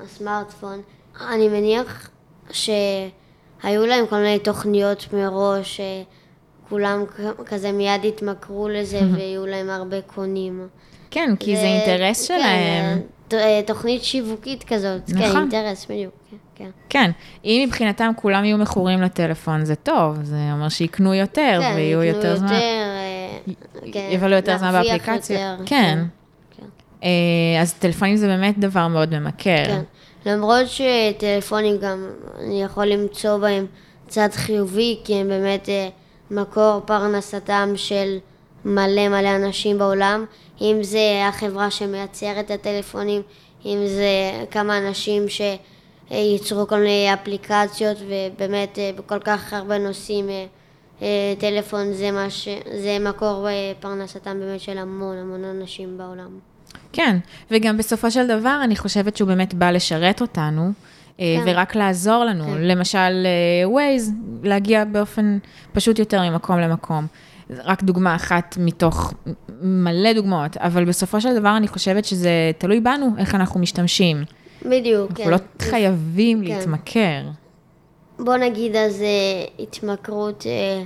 הסמארטפון. 0.05 0.83
אני 1.29 1.49
מניח 1.49 2.11
שהיו 2.51 3.87
להם 3.87 4.07
כל 4.07 4.17
מיני 4.17 4.39
תוכניות 4.39 5.07
מראש, 5.13 5.81
שכולם 6.67 7.05
כ- 7.17 7.43
כזה 7.47 7.73
מיד 7.73 8.05
יתמכרו 8.05 8.69
לזה 8.69 9.01
ויהיו 9.15 9.47
להם 9.47 9.71
הרבה 9.71 10.01
קונים. 10.01 10.69
כן, 11.11 11.35
כי 11.41 11.57
זה 11.57 11.63
אינטרס 11.63 12.29
כן, 12.29 12.39
שלהם. 12.39 13.01
אה, 13.33 13.61
תוכנית 13.67 14.05
שיווקית 14.05 14.65
כזאת. 14.65 15.01
כן, 15.07 15.19
נכון. 15.19 15.41
אינטרס, 15.41 15.87
בדיוק. 15.87 16.15
כן, 16.31 16.37
כן. 16.55 16.71
כן, 16.89 17.11
אם 17.45 17.65
מבחינתם 17.67 18.11
כולם 18.17 18.45
יהיו 18.45 18.59
מכורים 18.59 19.03
לטלפון, 19.03 19.65
זה 19.65 19.75
טוב, 19.75 20.23
זה 20.23 20.37
אומר 20.53 20.69
שיקנו 20.69 21.15
יותר 21.15 21.59
כן, 21.63 21.73
ויהיו 21.77 22.03
יותר 22.03 22.37
זמן. 22.37 22.53
אה, 22.53 23.39
כן, 23.93 24.09
יבלו 24.11 24.37
יותר 24.37 24.59
זמן 24.59 24.73
באפליקציה. 24.73 25.41
יותר, 25.41 25.63
כן. 25.67 26.05
כן. 26.59 26.67
אה, 27.05 27.61
אז 27.63 27.75
טלפונים 27.75 28.17
זה 28.17 28.27
באמת 28.27 28.59
דבר 28.59 28.89
מאוד 28.89 29.19
ממכר. 29.19 29.65
כן. 29.67 29.83
למרות 30.27 30.67
שטלפונים 30.67 31.77
גם, 31.79 32.07
אני 32.39 32.63
יכול 32.63 32.87
למצוא 32.87 33.39
בהם 33.39 33.67
צד 34.09 34.29
חיובי, 34.33 34.99
כי 35.05 35.15
הם 35.15 35.29
באמת 35.29 35.69
מקור 36.31 36.81
פרנסתם 36.85 37.73
של 37.77 38.19
מלא 38.65 39.09
מלא 39.09 39.37
אנשים 39.37 39.79
בעולם. 39.79 40.25
אם 40.61 40.79
זה 40.83 41.27
החברה 41.29 41.71
שמייצרת 41.71 42.45
את 42.45 42.51
הטלפונים, 42.51 43.23
אם 43.65 43.79
זה 43.87 44.45
כמה 44.51 44.79
אנשים 44.79 45.23
שייצרו 45.29 46.67
כל 46.67 46.79
מיני 46.79 47.15
אפליקציות, 47.15 47.97
ובאמת 48.01 48.79
אה, 48.79 48.91
בכל 48.97 49.19
כך 49.19 49.53
הרבה 49.53 49.79
נושאים 49.79 50.29
אה, 50.29 50.47
אה, 51.03 51.35
טלפון 51.39 51.93
זה, 51.93 52.11
מה 52.11 52.31
ש... 52.31 52.49
זה 52.81 52.99
מקור 53.01 53.47
פרנסתם 53.81 54.41
באמת 54.41 54.61
של 54.61 54.79
המון 54.79 55.17
המון 55.17 55.45
אנשים 55.45 55.99
בעולם. 55.99 56.39
כן, 56.93 57.17
וגם 57.51 57.77
בסופו 57.77 58.11
של 58.11 58.27
דבר, 58.27 58.61
אני 58.65 58.77
חושבת 58.77 59.17
שהוא 59.17 59.29
באמת 59.29 59.55
בא 59.55 59.71
לשרת 59.71 60.21
אותנו, 60.21 60.73
כן. 61.19 61.43
ורק 61.47 61.77
לעזור 61.77 62.25
לנו. 62.25 62.45
כן. 62.45 62.61
למשל, 62.61 63.27
ווייז, 63.65 64.13
להגיע 64.43 64.85
באופן 64.85 65.39
פשוט 65.73 65.99
יותר 65.99 66.31
ממקום 66.31 66.59
למקום. 66.59 67.07
רק 67.51 67.83
דוגמה 67.83 68.15
אחת 68.15 68.57
מתוך 68.61 69.13
מלא 69.63 70.13
דוגמאות, 70.13 70.57
אבל 70.57 70.85
בסופו 70.85 71.21
של 71.21 71.39
דבר 71.39 71.57
אני 71.57 71.69
חושבת 71.69 72.05
שזה 72.05 72.51
תלוי 72.59 72.81
בנו, 72.81 73.07
איך 73.19 73.35
אנחנו 73.35 73.61
משתמשים. 73.61 74.25
בדיוק, 74.63 75.11
אנחנו 75.11 75.25
כן. 75.25 75.31
לא 75.31 75.37
חייבים 75.59 76.39
כן. 76.39 76.45
להתמכר. 76.45 77.23
בוא 78.19 78.37
נגיד 78.37 78.77
אז 78.77 79.03
אה, 79.03 79.63
התמכרות, 79.65 80.47
אה, 80.47 80.83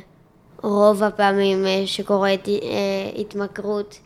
רוב 0.62 1.02
הפעמים 1.02 1.66
אה, 1.66 1.82
שקורית 1.86 2.48
אה, 2.48 2.54
התמכרות, 3.20 3.98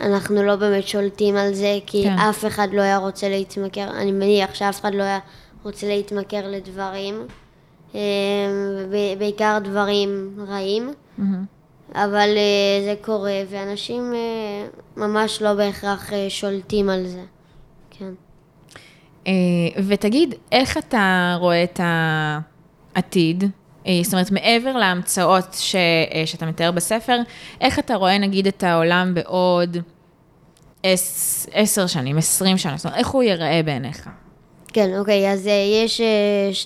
אנחנו 0.00 0.42
לא 0.42 0.56
באמת 0.56 0.88
שולטים 0.88 1.36
על 1.36 1.54
זה, 1.54 1.78
כי 1.86 2.02
כן. 2.04 2.18
אף 2.18 2.44
אחד 2.46 2.68
לא 2.72 2.82
היה 2.82 2.96
רוצה 2.96 3.28
להתמכר, 3.28 3.90
אני 3.90 4.12
מניח 4.12 4.54
שאף 4.54 4.80
אחד 4.80 4.94
לא 4.94 5.02
היה 5.02 5.18
רוצה 5.62 5.86
להתמכר 5.88 6.48
לדברים, 6.48 7.26
וב- 7.94 7.98
בעיקר 9.18 9.58
דברים 9.64 10.36
רעים, 10.48 10.90
מהמם. 11.18 11.44
אבל 11.94 12.28
אה, 12.36 12.84
זה 12.84 12.94
קורה, 13.02 13.40
ואנשים 13.50 14.12
אה, 14.14 14.66
ממש 14.96 15.42
לא 15.42 15.54
בהכרח 15.54 16.12
אה, 16.12 16.26
שולטים 16.30 16.90
על 16.90 17.06
זה, 17.06 17.22
כן. 17.90 18.10
ותגיד, 19.88 20.34
איך 20.52 20.78
אתה 20.78 21.36
רואה 21.40 21.64
את 21.64 21.80
העתיד? 22.94 23.44
אה, 23.86 24.00
זאת 24.02 24.12
אומרת, 24.12 24.30
מעבר 24.30 24.72
להמצאות 24.72 25.54
ש, 25.54 25.74
אה, 25.74 26.26
שאתה 26.26 26.46
מתאר 26.46 26.70
בספר, 26.70 27.18
איך 27.60 27.78
אתה 27.78 27.94
רואה 27.94 28.18
נגיד 28.18 28.46
את 28.46 28.62
העולם 28.62 29.14
בעוד 29.14 29.76
עש, 30.82 31.46
עשר 31.52 31.86
שנים, 31.86 32.18
עשרים 32.18 32.58
שנה? 32.58 32.76
זאת 32.76 32.84
אומרת, 32.84 32.98
איך 32.98 33.08
הוא 33.08 33.22
ייראה 33.22 33.60
בעיניך? 33.64 34.08
כן, 34.68 34.98
אוקיי, 34.98 35.32
אז 35.32 35.46
אה, 35.46 35.84
יש 35.84 36.00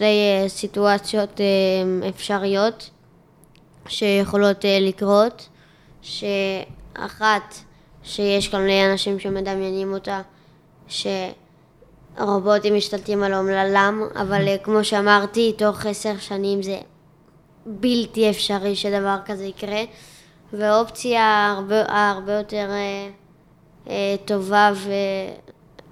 אה, 0.03 0.49
סיטואציות 0.49 1.41
אפשריות 2.09 2.91
שיכולות 3.89 4.65
לקרות, 4.81 5.49
שאחת, 6.03 7.55
שיש 8.03 8.49
כל 8.49 8.57
מיני 8.57 8.93
אנשים 8.93 9.19
שמדמיינים 9.19 9.93
אותה, 9.93 10.21
שרובוטים 12.17 12.75
משתלטים 12.75 13.23
על 13.23 13.33
העולם, 13.33 14.03
אבל 14.17 14.49
כמו 14.63 14.85
שאמרתי, 14.85 15.53
תוך 15.59 15.87
עשר 15.87 16.19
שנים 16.19 16.63
זה 16.63 16.79
בלתי 17.67 18.31
אפשרי 18.31 18.77
שדבר 18.77 19.17
כזה 19.25 19.45
יקרה, 19.45 19.83
ואופציה 20.53 21.55
הרבה, 21.57 21.83
הרבה 21.89 22.33
יותר 22.33 22.71
אה, 22.71 23.09
אה, 23.89 24.17
טובה 24.25 24.73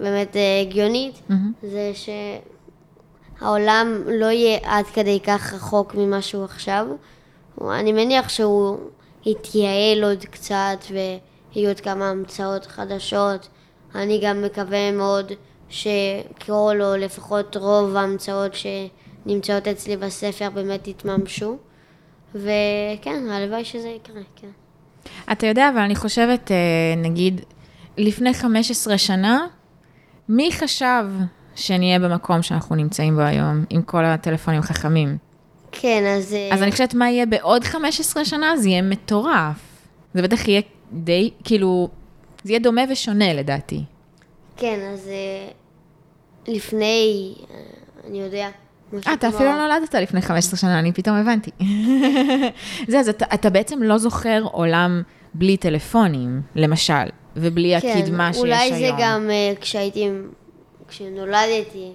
ובאמת 0.01 0.37
אה, 0.37 0.61
הגיונית, 0.61 1.23
מהמם. 1.29 1.53
זה 1.63 1.93
שהעולם 3.41 4.03
לא 4.07 4.27
יהיה 4.27 4.59
עד 4.63 4.85
כדי 4.87 5.21
כך 5.21 5.55
רחוק 5.55 5.95
ממה 5.95 6.23
שהוא 6.23 6.45
עכשיו. 6.45 6.87
אני 7.71 7.93
מניח 7.93 8.29
שהוא 8.29 8.79
יתייעל 9.27 10.05
עוד 10.05 10.25
קצת 10.25 10.79
ויהיו 10.91 11.69
עוד 11.69 11.81
כמה 11.81 12.11
המצאות 12.11 12.67
חדשות. 12.67 13.49
אני 13.95 14.21
גם 14.23 14.43
מקווה 14.43 14.93
מאוד 14.93 15.33
שכל 15.69 16.81
או 16.83 16.97
לפחות 16.97 17.57
רוב 17.57 17.97
ההמצאות 17.97 18.55
שנמצאות 19.29 19.69
אצלי 19.69 19.97
בספר 19.97 20.51
באמת 20.51 20.89
יתממשו. 20.89 21.57
וכן, 22.35 23.31
הלוואי 23.31 23.65
שזה 23.65 23.89
יקרה, 23.89 24.23
כן. 24.37 24.49
אתה 25.33 25.47
יודע, 25.47 25.69
אבל 25.69 25.79
אני 25.79 25.95
חושבת, 25.95 26.51
אה, 26.51 26.57
נגיד, 26.97 27.41
לפני 27.97 28.35
15 28.35 28.99
שנה, 28.99 29.47
מי 30.29 30.53
חשב 30.53 31.05
שנהיה 31.55 31.99
במקום 31.99 32.43
שאנחנו 32.43 32.77
נמצאים 32.77 33.15
בו 33.15 33.21
היום, 33.21 33.65
עם 33.71 33.83
כל 33.83 34.05
הטלפונים 34.05 34.61
החכמים? 34.61 35.19
כן, 35.73 36.05
אז... 36.17 36.35
אה, 36.35 36.49
אז 36.53 36.63
אני 36.63 36.73
חושבת 36.73 36.95
מה 36.95 37.11
יהיה 37.11 37.27
בעוד 37.27 37.65
15 37.65 38.25
שנה, 38.25 38.57
זה 38.57 38.69
יהיה 38.69 38.83
מטורף. 38.83 39.57
זה 40.15 40.23
בטח 40.23 40.49
יהיה 40.49 40.61
די, 40.93 41.31
כאילו, 41.45 41.89
זה 42.45 42.53
יהיה 42.53 42.61
דומה 42.61 42.83
ושונה 42.91 43.35
לדעתי. 43.35 43.83
כן, 44.57 44.81
אז 44.93 45.09
אה, 45.09 45.49
לפני, 46.55 47.35
אני 48.07 48.21
יודע, 48.21 48.49
משהו 48.93 49.09
אה, 49.09 49.15
אתה 49.15 49.29
אפילו 49.29 49.45
לא 49.45 49.67
נולדת 49.67 49.95
לפני 49.95 50.23
15 50.23 50.59
שנה, 50.59 50.79
אני 50.79 50.93
פתאום 50.93 51.17
הבנתי. 51.17 51.51
זה, 52.89 53.01
אז 53.01 53.09
אתה, 53.09 53.27
אתה 53.35 53.51
בעצם 53.51 53.83
לא 53.83 53.99
זוכר 53.99 54.43
עולם 54.43 55.03
בלי 55.35 55.57
טלפונים, 55.57 56.43
למשל, 56.55 56.95
ובלי 57.37 57.77
הקדמה 57.77 58.33
שיש 58.33 58.43
היום. 58.43 58.57
כן, 58.57 58.65
אולי 58.65 58.79
זה 58.79 58.91
גם 58.99 59.31
אה, 59.31 59.53
כשהייתי, 59.61 60.09
כשנולדתי, 60.89 61.93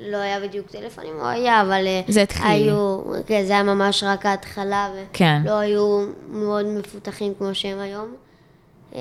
לא 0.00 0.16
היה 0.16 0.40
בדיוק 0.40 0.66
טלפונים, 0.66 1.14
הוא 1.16 1.26
היה, 1.26 1.62
אבל 1.62 1.86
אה, 1.86 2.00
זה 2.08 2.22
התחיל. 2.22 2.46
היו, 2.46 3.00
כן, 3.26 3.44
זה 3.46 3.52
היה 3.52 3.62
ממש 3.62 4.04
רק 4.04 4.26
ההתחלה, 4.26 4.88
כן. 5.12 5.42
ולא 5.44 5.58
היו 5.58 6.06
מאוד 6.28 6.66
מפותחים 6.66 7.34
כמו 7.38 7.54
שהם 7.54 7.78
היום. 7.78 8.14
אה, 8.94 9.00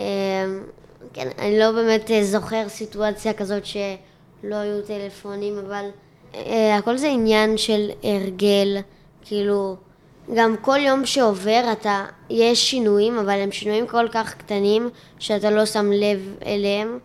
כן, 1.13 1.27
אני 1.39 1.59
לא 1.59 1.71
באמת 1.71 2.11
אה, 2.11 2.23
זוכר 2.23 2.69
סיטואציה 2.69 3.33
כזאת 3.33 3.65
שלא 3.65 4.55
היו 4.55 4.81
טלפונים, 4.81 5.57
אבל 5.67 5.85
הכל 6.77 6.97
זה 6.97 7.07
עניין 7.07 7.57
של 7.57 7.89
הרגל, 8.03 8.77
כאילו, 9.21 9.75
גם 10.35 10.55
כל 10.61 10.77
יום 10.79 11.05
שעובר 11.05 11.63
אתה, 11.71 12.05
יש 12.29 12.69
שינויים, 12.71 13.17
אבל 13.17 13.39
הם 13.39 13.51
שינויים 13.51 13.87
כל 13.87 14.07
כך 14.11 14.35
קטנים, 14.35 14.89
שאתה 15.19 15.51
לא 15.51 15.65
שם 15.65 15.91
לב 15.91 16.35
אליהם, 16.45 16.99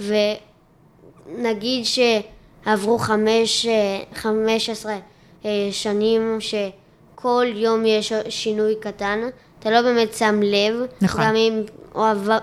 ונגיד 0.00 1.84
שעברו 1.84 2.98
חמש, 2.98 3.66
אה, 3.66 4.00
חמש 4.14 4.70
עשרה 4.70 4.98
אה, 5.44 5.68
שנים 5.70 6.38
שכל 6.40 7.46
יום 7.54 7.86
יש 7.86 8.12
שינוי 8.28 8.74
קטן, 8.80 9.20
אתה 9.58 9.70
לא 9.70 9.82
באמת 9.82 10.14
שם 10.14 10.40
לב, 10.42 10.74
נכון. 11.00 11.24
גם 11.24 11.36
אם 11.36 11.62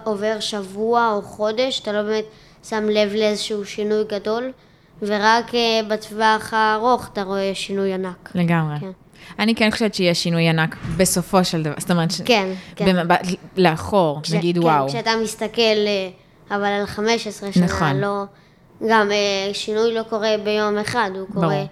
עובר 0.04 0.40
שבוע 0.40 1.12
או 1.16 1.22
חודש, 1.22 1.80
אתה 1.80 1.92
לא 1.92 2.02
באמת 2.02 2.26
שם 2.64 2.90
לב 2.90 3.14
לאיזשהו 3.14 3.66
שינוי 3.66 4.04
גדול, 4.04 4.52
ורק 5.02 5.56
אה, 5.56 5.80
בטווח 5.88 6.54
הארוך 6.54 7.10
אתה 7.14 7.24
רואה 7.24 7.52
שינוי 7.54 7.94
ענק. 7.94 8.32
לגמרי. 8.36 8.80
כן. 8.80 8.92
אני 9.40 9.56
כן 9.56 9.72
חושבת 9.72 9.94
שיהיה 9.96 10.16
שינוי 10.16 10.50
ענק 10.50 10.76
בסופו 10.98 11.44
של 11.44 11.64
דבר, 11.64 11.74
זאת 11.78 11.92
אומרת, 11.92 12.12
ש... 12.12 12.22
כן, 12.26 12.54
כן. 12.76 12.86
במבט 12.86 13.22
לאחור, 13.58 14.20
כש- 14.24 14.32
נגיד 14.32 14.56
כן, 14.58 14.64
וואו. 14.64 14.88
כשאתה 14.88 15.12
מסתכל, 15.24 15.62
אה, 15.62 16.10
אבל 16.52 16.66
על 16.66 16.86
15 16.86 17.52
שנה, 17.52 17.66
נכון. 17.66 17.98
לא... 17.98 18.24
גם 18.90 19.12
אה, 19.12 19.54
שינוי 19.54 19.94
לא 19.94 20.04
קורה 20.04 20.36
ביום 20.44 20.78
אחד, 20.78 21.10
הוא 21.14 21.28
ברור. 21.30 21.44
קורה... 21.46 21.64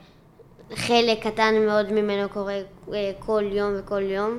חלק 0.75 1.27
קטן 1.27 1.53
מאוד 1.65 1.91
ממנו 1.91 2.29
קורה 2.29 2.55
כל 3.19 3.43
יום 3.51 3.71
וכל 3.79 4.01
יום, 4.01 4.37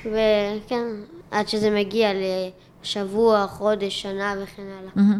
וכן, 0.00 0.82
עד 1.30 1.48
שזה 1.48 1.70
מגיע 1.70 2.08
לשבוע, 2.82 3.46
חודש, 3.46 4.02
שנה 4.02 4.34
וכן 4.42 4.62
הלאה. 4.80 5.16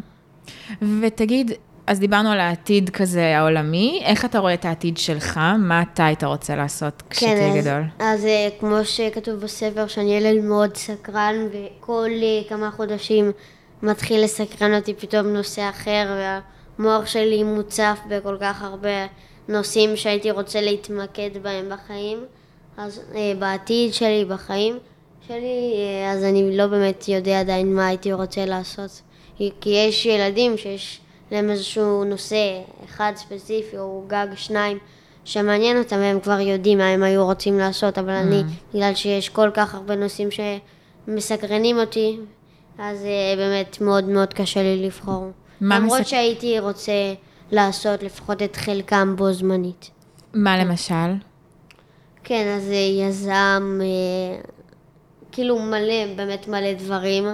ותגיד, 1.02 1.52
אז 1.86 2.00
דיברנו 2.00 2.30
על 2.30 2.40
העתיד 2.40 2.90
כזה 2.90 3.38
העולמי, 3.38 4.02
איך 4.04 4.24
אתה 4.24 4.38
רואה 4.38 4.54
את 4.54 4.64
העתיד 4.64 4.96
שלך? 4.96 5.40
מה 5.58 5.82
אתה 5.82 6.06
היית 6.06 6.24
רוצה 6.24 6.56
לעשות 6.56 7.02
כשתהיה 7.10 7.36
כן, 7.36 7.58
אז, 7.58 7.66
גדול? 7.66 7.82
אז 7.98 8.24
אה, 8.24 8.48
כמו 8.60 8.84
שכתוב 8.84 9.40
בספר, 9.40 9.86
שאני 9.86 10.16
ילד 10.16 10.44
מאוד 10.44 10.76
סקרן, 10.76 11.34
וכל 11.52 12.10
אה, 12.22 12.48
כמה 12.48 12.70
חודשים 12.70 13.32
מתחיל 13.82 14.24
לסקרן 14.24 14.74
אותי 14.74 14.94
פתאום 14.94 15.26
נושא 15.26 15.70
אחר, 15.70 16.06
והמוח 16.78 17.06
שלי 17.06 17.42
מוצף 17.42 17.98
בכל 18.08 18.36
כך 18.40 18.62
הרבה 18.62 19.06
נושאים 19.48 19.96
שהייתי 19.96 20.30
רוצה 20.30 20.60
להתמקד 20.60 21.30
בהם 21.42 21.68
בחיים. 21.70 22.18
אז 22.76 23.00
אה, 23.14 23.32
בעתיד 23.38 23.94
שלי, 23.94 24.24
בחיים 24.24 24.78
שלי, 25.28 25.74
אז 26.12 26.24
אני 26.24 26.56
לא 26.56 26.66
באמת 26.66 27.08
יודע 27.08 27.40
עדיין 27.40 27.74
מה 27.74 27.86
הייתי 27.86 28.12
רוצה 28.12 28.46
לעשות. 28.46 29.02
כי 29.36 29.70
יש 29.70 30.06
ילדים 30.06 30.56
שיש 30.56 31.00
להם 31.30 31.50
איזשהו 31.50 32.04
נושא 32.04 32.36
אחד 32.84 33.12
ספציפי, 33.16 33.78
או 33.78 34.04
גג 34.08 34.26
שניים, 34.34 34.78
שמעניין 35.24 35.78
אותם, 35.78 35.96
והם 35.96 36.20
כבר 36.20 36.40
יודעים 36.40 36.78
מה 36.78 36.86
הם 36.88 37.02
היו 37.02 37.24
רוצים 37.24 37.58
לעשות, 37.58 37.98
אבל 37.98 38.10
אני, 38.10 38.42
בגלל 38.74 38.94
שיש 38.94 39.28
כל 39.28 39.50
כך 39.54 39.74
הרבה 39.74 39.96
נושאים 39.96 40.28
שמסקרנים 40.30 41.78
אותי, 41.78 42.18
אז 42.78 43.04
אה, 43.04 43.10
באמת 43.36 43.80
מאוד 43.80 44.04
מאוד 44.04 44.34
קשה 44.34 44.62
לי 44.62 44.86
לבחור. 44.86 45.30
מה 45.60 45.78
למרות 45.78 46.00
מסק- 46.00 46.06
שהייתי 46.08 46.58
רוצה 46.58 46.92
לעשות 47.52 48.02
לפחות 48.02 48.42
את 48.42 48.56
חלקם 48.56 49.14
בו 49.16 49.32
זמנית. 49.32 49.90
מה 50.34 50.64
למשל? 50.64 51.12
כן, 52.24 52.54
אז 52.56 52.70
אה, 52.70 52.76
יזם, 53.06 53.80
אה, 53.82 54.40
כאילו 55.32 55.58
מלא, 55.58 56.14
באמת 56.16 56.48
מלא 56.48 56.72
דברים. 56.72 57.24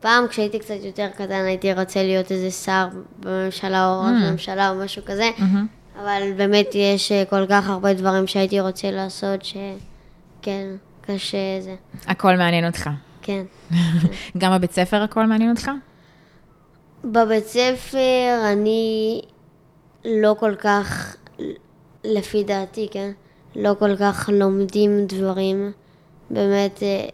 פעם 0.00 0.28
כשהייתי 0.28 0.58
קצת 0.58 0.74
יותר 0.82 1.08
קטן 1.14 1.44
הייתי 1.46 1.72
רוצה 1.74 2.02
להיות 2.02 2.32
איזה 2.32 2.50
שר 2.50 2.86
בממשלה 3.20 3.86
או 3.88 4.00
ראש 4.00 4.08
Mm. 4.22 4.30
ממשלה 4.32 4.70
או 4.70 4.74
משהו 4.74 5.02
כזה, 5.06 5.30
מהמם. 5.38 5.66
אבל 6.02 6.22
באמת 6.36 6.66
יש 6.74 7.12
אה, 7.12 7.24
כל 7.30 7.46
כך 7.48 7.68
הרבה 7.68 7.94
דברים 7.94 8.26
שהייתי 8.26 8.60
רוצה 8.60 8.90
לעשות 8.90 9.40
כן, 10.42 10.66
קשה 11.00 11.60
זה. 11.60 11.74
הכל 12.06 12.36
מעניין 12.36 12.66
אותך. 12.66 12.90
כן. 13.22 13.42
גם 14.38 14.52
בבית 14.58 14.72
ספר 14.72 15.02
הכל 15.02 15.26
מעניין 15.26 15.50
אותך? 15.50 15.70
בבית 17.04 17.46
ספר 17.46 17.98
אני 18.52 19.20
לא 20.04 20.36
כל 20.38 20.54
כך, 20.58 21.16
לפי 22.04 22.44
דעתי, 22.44 22.88
כן? 22.90 23.10
לא 23.56 23.74
כל 23.78 23.96
כך 23.96 24.30
לומדים 24.32 25.06
דברים. 25.06 25.72
באמת, 26.30 26.82
אה, 26.82 27.08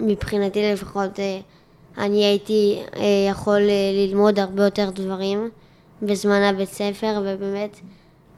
מבחינתי 0.00 0.72
לפחות, 0.72 1.20
אה, 1.20 1.40
אני 1.98 2.24
הייתי 2.24 2.78
אה, 2.96 3.02
יכול 3.30 3.60
ללמוד 3.92 4.38
הרבה 4.38 4.64
יותר 4.64 4.90
דברים 4.90 5.50
בזמן 6.02 6.42
הבית 6.42 6.68
ספר, 6.68 7.22
ובאמת, 7.24 7.80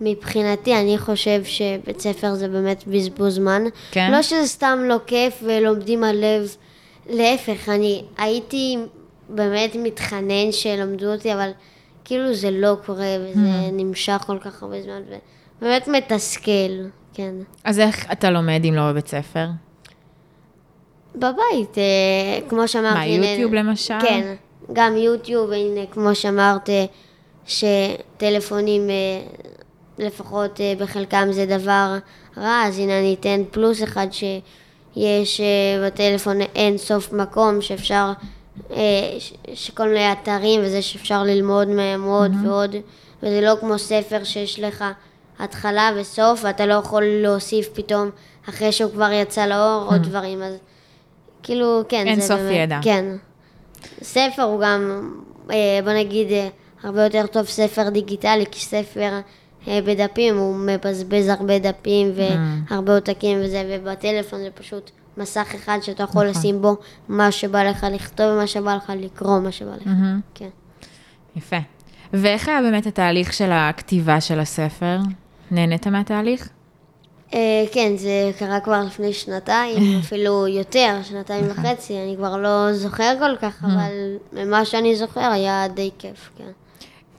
מבחינתי, 0.00 0.74
אני 0.80 0.98
חושב 0.98 1.44
שבית 1.44 2.00
ספר 2.00 2.34
זה 2.34 2.48
באמת 2.48 2.84
בזבוז 2.86 3.34
זמן. 3.34 3.62
כן? 3.90 4.12
לא 4.12 4.22
שזה 4.22 4.46
סתם 4.46 4.78
לא 4.84 4.96
כיף 5.06 5.42
ולומדים 5.46 6.04
על 6.04 6.16
לב, 6.16 6.56
להפך, 7.10 7.68
אני 7.68 8.04
הייתי 8.18 8.76
באמת 9.28 9.76
מתחנן 9.82 10.52
שלמדו 10.52 11.12
אותי, 11.12 11.34
אבל 11.34 11.50
כאילו 12.04 12.34
זה 12.34 12.50
לא 12.50 12.76
קורה, 12.86 13.16
וזה 13.20 13.34
Mm. 13.40 13.72
נמשך 13.72 14.22
כל 14.26 14.38
כך 14.38 14.62
הרבה 14.62 14.82
זמן, 14.82 15.00
ובאמת 15.58 15.88
מתסכל, 15.88 16.72
כן. 17.14 17.34
אז 17.64 17.80
איך 17.80 18.12
אתה 18.12 18.30
לומד 18.30 18.60
אם 18.68 18.74
לא 18.74 18.90
בבית 18.92 19.08
ספר? 19.08 19.46
בבית, 21.14 21.78
אה, 21.78 22.48
כמו 22.48 22.68
שאמרתי... 22.68 23.18
מה, 23.18 23.26
יוטיוב 23.26 23.54
למשל? 23.54 23.94
כן, 24.00 24.34
גם 24.72 24.96
יוטיוב, 24.96 25.52
הנה, 25.52 25.80
כמו 25.90 26.14
שאמרת, 26.14 26.70
אה, 26.70 26.84
שטלפונים, 27.46 28.90
אה, 28.90 28.94
לפחות 29.98 30.60
אה, 30.60 30.72
בחלקם 30.78 31.28
זה 31.30 31.46
דבר 31.46 31.98
רע, 32.38 32.62
אז 32.66 32.78
הנה 32.78 32.98
אני 32.98 33.16
אתן 33.20 33.42
פלוס 33.50 33.82
אחד 33.82 34.06
שיש 34.12 35.40
אה, 35.40 35.86
בטלפון 35.86 36.40
אין 36.40 36.78
סוף 36.78 37.12
מקום 37.12 37.60
שאפשר, 37.62 38.12
אה, 38.70 39.16
שכל 39.54 39.88
מיני 39.88 40.12
אתרים 40.12 40.60
וזה 40.64 40.82
שאפשר 40.82 41.22
ללמוד 41.22 41.68
מהם 41.68 42.02
עוד 42.04 42.32
ועוד, 42.44 42.76
וזה 43.22 43.40
לא 43.40 43.54
כמו 43.60 43.78
ספר 43.78 44.24
שיש 44.24 44.60
לך 44.60 44.84
התחלה 45.38 45.90
וסוף, 45.96 46.40
ואתה 46.44 46.66
לא 46.66 46.74
יכול 46.74 47.04
להוסיף 47.04 47.68
פתאום, 47.74 48.10
אחרי 48.48 48.72
שהוא 48.72 48.92
כבר 48.92 49.12
יצא 49.12 49.46
לאור, 49.46 49.84
עוד 49.90 50.02
דברים, 50.02 50.42
אז 50.42 50.54
כאילו, 51.44 51.82
כן, 51.88 52.06
אין 52.06 52.20
סוף 52.20 52.40
באמת, 52.40 52.56
ידע. 52.56 52.80
כן. 52.82 53.04
ספר 54.02 54.42
הוא 54.42 54.60
גם, 54.60 55.10
אה, 55.50 55.80
בוא 55.84 55.92
נגיד, 55.92 56.32
אה, 56.32 56.48
הרבה 56.82 57.04
יותר 57.04 57.26
טוב 57.26 57.46
ספר 57.46 57.88
דיגיטלי, 57.88 58.44
כי 58.50 58.60
ספר 58.60 59.20
אה, 59.68 59.78
בדפים 59.84 60.38
הוא 60.38 60.56
מבזבז 60.56 61.28
הרבה 61.28 61.58
דפים 61.58 62.12
והרבה 62.14 62.94
עותקים 62.94 63.38
וזה, 63.44 63.68
ובטלפון 63.70 64.40
זה 64.40 64.48
פשוט 64.54 64.90
מסך 65.16 65.54
אחד 65.54 65.78
שאתה 65.82 66.02
יכול 66.02 66.30
נכון. 66.30 66.40
לשים 66.40 66.62
בו 66.62 66.76
מה 67.08 67.32
שבא 67.32 67.62
לך 67.62 67.86
לכתוב 67.92 68.26
ומה 68.32 68.46
שבא 68.46 68.74
לך 68.74 68.92
לקרוא, 68.96 69.40
מה 69.40 69.52
שבא 69.52 69.72
לך. 69.76 69.88
כן. 70.34 70.48
יפה. 71.36 71.56
ואיך 72.12 72.48
היה 72.48 72.62
באמת 72.62 72.86
התהליך 72.86 73.32
של 73.32 73.50
הכתיבה 73.52 74.20
של 74.20 74.40
הספר? 74.40 74.98
נהנית 75.50 75.86
מהתהליך? 75.86 76.48
אה, 77.34 77.38
כן, 77.72 77.96
זה 77.96 78.30
קרה 78.38 78.60
כבר 78.60 78.82
לפני 78.86 79.12
שנתיים, 79.12 79.78
אפילו 80.04 80.48
יותר, 80.48 80.96
שנתיים 81.02 81.44
נכון. 81.48 81.64
וחצי, 81.64 81.98
אני 81.98 82.14
כבר 82.16 82.36
לא 82.36 82.72
זוכר 82.72 83.14
כל 83.18 83.36
כך, 83.36 83.64
אבל 83.64 83.92
ממה 84.32 84.64
שאני 84.64 84.96
זוכר 84.96 85.20
היה 85.20 85.68
די 85.74 85.90
כיף, 85.98 86.30
כן. 86.38 86.50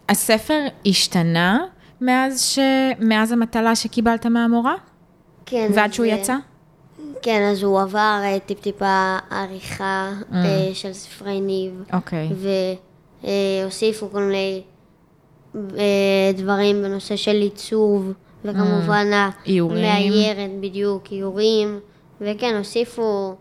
הספר 0.09 0.59
השתנה 0.85 1.65
מאז, 2.01 2.41
ש... 2.41 2.59
מאז 2.99 3.31
המטלה 3.31 3.75
שקיבלת 3.75 4.25
מהמורה? 4.25 4.75
כן. 5.45 5.71
ועד 5.73 5.93
שהוא 5.93 6.05
אה, 6.05 6.11
יצא? 6.11 6.35
כן, 7.21 7.49
אז 7.51 7.63
הוא 7.63 7.81
עבר 7.81 8.19
אה, 8.23 8.37
טיפ-טיפה 8.45 9.17
עריכה 9.31 10.11
Mm. 10.31 10.35
של 10.73 10.93
ספרי 10.93 11.41
ניב, 11.41 11.83
אוקיי. 11.93 12.29
והוסיפו 13.23 14.09
כל 14.11 14.21
מיני 14.21 14.61
דברים 16.33 16.81
בנושא 16.83 17.15
של 17.15 17.35
עיצוב, 17.35 18.13
וכמובן. 18.45 19.07
המאיירת, 19.45 20.49
בדיוק, 20.59 21.03
איורים, 21.11 21.79
וכן, 22.21 22.55
הוסיפו 22.57 23.35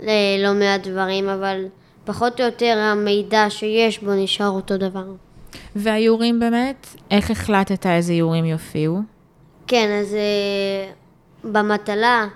אה, 0.00 0.36
לא 0.38 0.54
מעט 0.54 0.86
דברים, 0.86 1.28
אבל 1.28 1.64
פחות 2.04 2.40
או 2.40 2.44
יותר 2.44 2.78
המידע 2.78 3.46
שיש 3.48 4.02
בו 4.02 4.14
נשאר 4.14 4.48
אותו 4.48 4.76
דבר. 4.76 5.04
והאיורים 5.76 6.40
באמת? 6.40 6.86
איך 7.10 7.30
החלטת 7.30 7.86
איזה 7.86 8.12
איורים 8.12 8.44
יופיעו? 8.44 8.98
כן, 9.66 10.00
אז 10.00 10.14
אה, 10.14 10.92
במטלה 11.52 12.26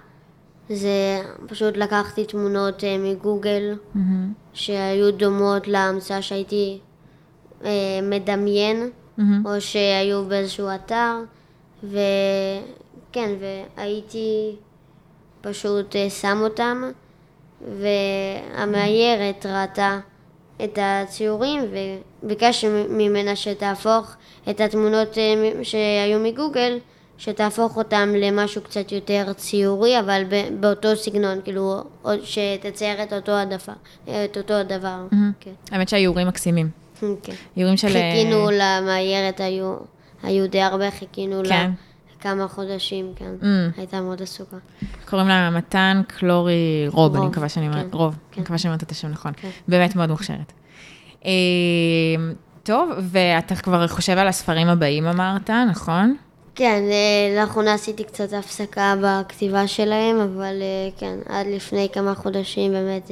זה 0.69 1.23
פשוט 1.47 1.77
לקחתי 1.77 2.25
תמונות 2.25 2.85
אה, 2.85 2.97
מגוגל 2.99 3.75
מהמם. 3.95 4.33
שהיו 4.53 5.13
דומות 5.13 5.69
להמצאה 5.69 6.23
שהייתי 6.23 6.79
אה, 7.65 7.71
מדמיין, 8.03 8.91
מהמם. 9.19 9.47
או 9.47 9.61
שהיו 9.61 10.25
באיזשהו 10.25 10.69
אתר, 10.75 11.15
וכן, 11.85 13.31
והייתי 13.41 14.57
פשוט 15.41 15.97
אה, 15.97 16.11
שם 16.11 16.39
אותם, 16.43 16.91
והמאיירת 17.79 19.47
ראתה 19.47 19.99
את 20.65 20.79
הציורים 20.83 21.61
וביקשתי 22.23 22.67
ממנה 22.89 23.37
שתהפוך 23.37 24.17
את 24.51 24.61
התמונות 24.61 25.19
אה, 25.19 25.65
שהיו 25.65 26.19
מגוגל, 26.19 26.79
שתהפוך 27.19 27.77
אותם 27.77 28.15
למשהו 28.17 28.63
קצת 28.63 28.93
יותר 28.93 29.33
ציורי, 29.33 30.01
אבל 30.01 30.23
באותו 30.61 30.97
סגנון, 30.97 31.41
כאילו, 31.45 31.83
שתצייר 32.23 33.03
את 33.03 33.13
אותו 33.13 33.33
הדבר, 33.33 33.73
את 34.05 34.37
אותו 34.37 34.55
הדבר, 34.55 35.07
כן. 35.41 35.51
האמת 35.71 35.89
שהאיורים 35.89 36.27
מקסימים. 36.27 36.71
כן. 37.01 37.33
איורים 37.57 37.77
של... 37.77 37.89
חיכינו 37.89 38.51
למאיירת, 38.51 39.41
היו, 39.41 39.77
היו 40.23 40.49
די 40.49 40.61
הרבה, 40.63 40.91
חיכינו 40.91 41.43
לה 41.43 41.49
כן. 41.49 41.71
כמה 42.21 42.49
חודשים, 42.49 43.13
כן. 43.17 43.31
Mm. 43.41 43.45
הייתה 43.79 44.01
מאוד 44.01 44.23
עסוקה. 44.23 44.57
קוראים 45.09 45.29
לה 45.29 45.51
מתן 45.51 46.03
קלורי 46.09 46.87
רוב, 46.89 47.13
אני 47.15 47.21
רוב, 47.21 47.31
מקווה 47.31 47.49
שאני 47.49 47.69
אומרת, 47.69 47.93
כן, 47.93 47.97
רוב, 47.99 48.15
כן. 48.15 48.19
אני 48.35 48.43
מקווה 48.43 48.59
שאני 48.59 48.71
אומרת 48.71 48.83
את 48.83 48.91
השם 48.91 49.09
נכון. 49.09 49.33
כן. 49.37 49.51
באמת 49.69 49.97
מאוד 49.97 50.11
מוכשרת. 50.11 50.53
אה, 51.25 51.31
טוב, 52.63 52.91
ואתה 53.03 53.57
כבר 53.57 53.89
חושב 53.89 54.19
על 54.19 54.29
הספרים 54.29 54.69
הבאים 54.69 55.07
אמרת, 55.07 55.51
נכון? 55.51 56.17
כן, 56.55 56.83
אה, 56.91 57.41
לאחרונה 57.41 57.75
עשיתי 57.75 58.05
קצת 58.05 58.33
הפסקה 58.33 58.95
בכתיבה 59.03 59.67
שלהם, 59.67 60.21
אבל 60.21 60.63
אה, 60.63 60.91
כן, 60.99 61.19
עד 61.29 61.47
לפני 61.47 61.89
כמה 61.93 62.15
חודשים 62.15 62.73
באמת 62.73 63.11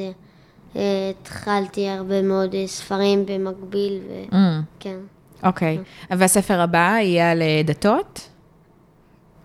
התחלתי 0.75 1.89
הרבה 1.89 2.23
מאוד 2.23 2.55
ספרים 2.67 3.27
במקביל, 3.27 4.01
Mm, 4.31 4.35
וכן. 4.79 4.97
אוקיי. 5.43 5.79
והספר 6.11 6.61
הבא 6.61 6.97
יהיה 7.01 7.31
על 7.31 7.43
אה, 7.43 7.61
דתות? 7.65 8.29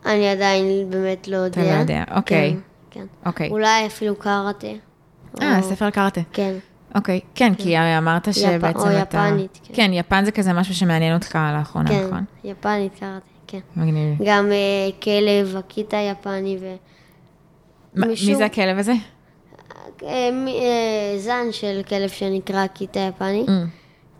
אני 0.05 0.29
עדיין 0.29 0.89
באמת 0.89 1.27
לא 1.27 1.37
יודע. 1.37 1.61
אתה 1.61 1.73
לא 1.75 1.79
יודע, 1.79 2.03
אוקיי. 2.15 2.55
כן, 2.91 2.99
כן. 2.99 3.05
אוקיי. 3.25 3.49
אולי 3.49 3.85
אפילו 3.85 4.15
קראטה. 4.15 4.67
אה, 5.41 5.57
או- 5.57 5.63
ספר 5.63 5.89
קראטה. 5.89 6.21
כן. 6.33 6.53
אוקיי, 6.95 7.19
כן, 7.35 7.53
כי 7.55 7.75
אמרת 7.97 8.33
שבעצם 8.33 8.79
או 8.79 9.01
אתה... 9.01 9.17
יפנית, 9.27 9.59
כן. 9.63 9.73
כן, 9.73 9.93
יפן 9.93 10.25
זה 10.25 10.31
כזה 10.31 10.53
משהו 10.53 10.75
שמעניין 10.75 11.13
אותך 11.13 11.39
לאחרונה, 11.57 11.89
כן, 11.89 12.05
נכון? 12.07 12.23
יפנית 12.43 12.99
קראטה, 12.99 13.25
כן. 13.47 13.59
מגניב. 13.75 14.17
גם 14.25 14.51
אה, 14.51 14.99
כלב 15.01 15.55
הקיטה 15.57 15.97
יפני 15.97 16.57
ו... 16.61 16.75
מי 17.95 18.35
זה 18.35 18.45
הכלב 18.45 18.77
הזה? 18.77 18.93
אה, 20.03 20.29
זן 21.17 21.51
של 21.51 21.81
כלב 21.89 22.09
שנקרא 22.09 22.67
קיטה 22.67 22.99
יפני. 22.99 23.45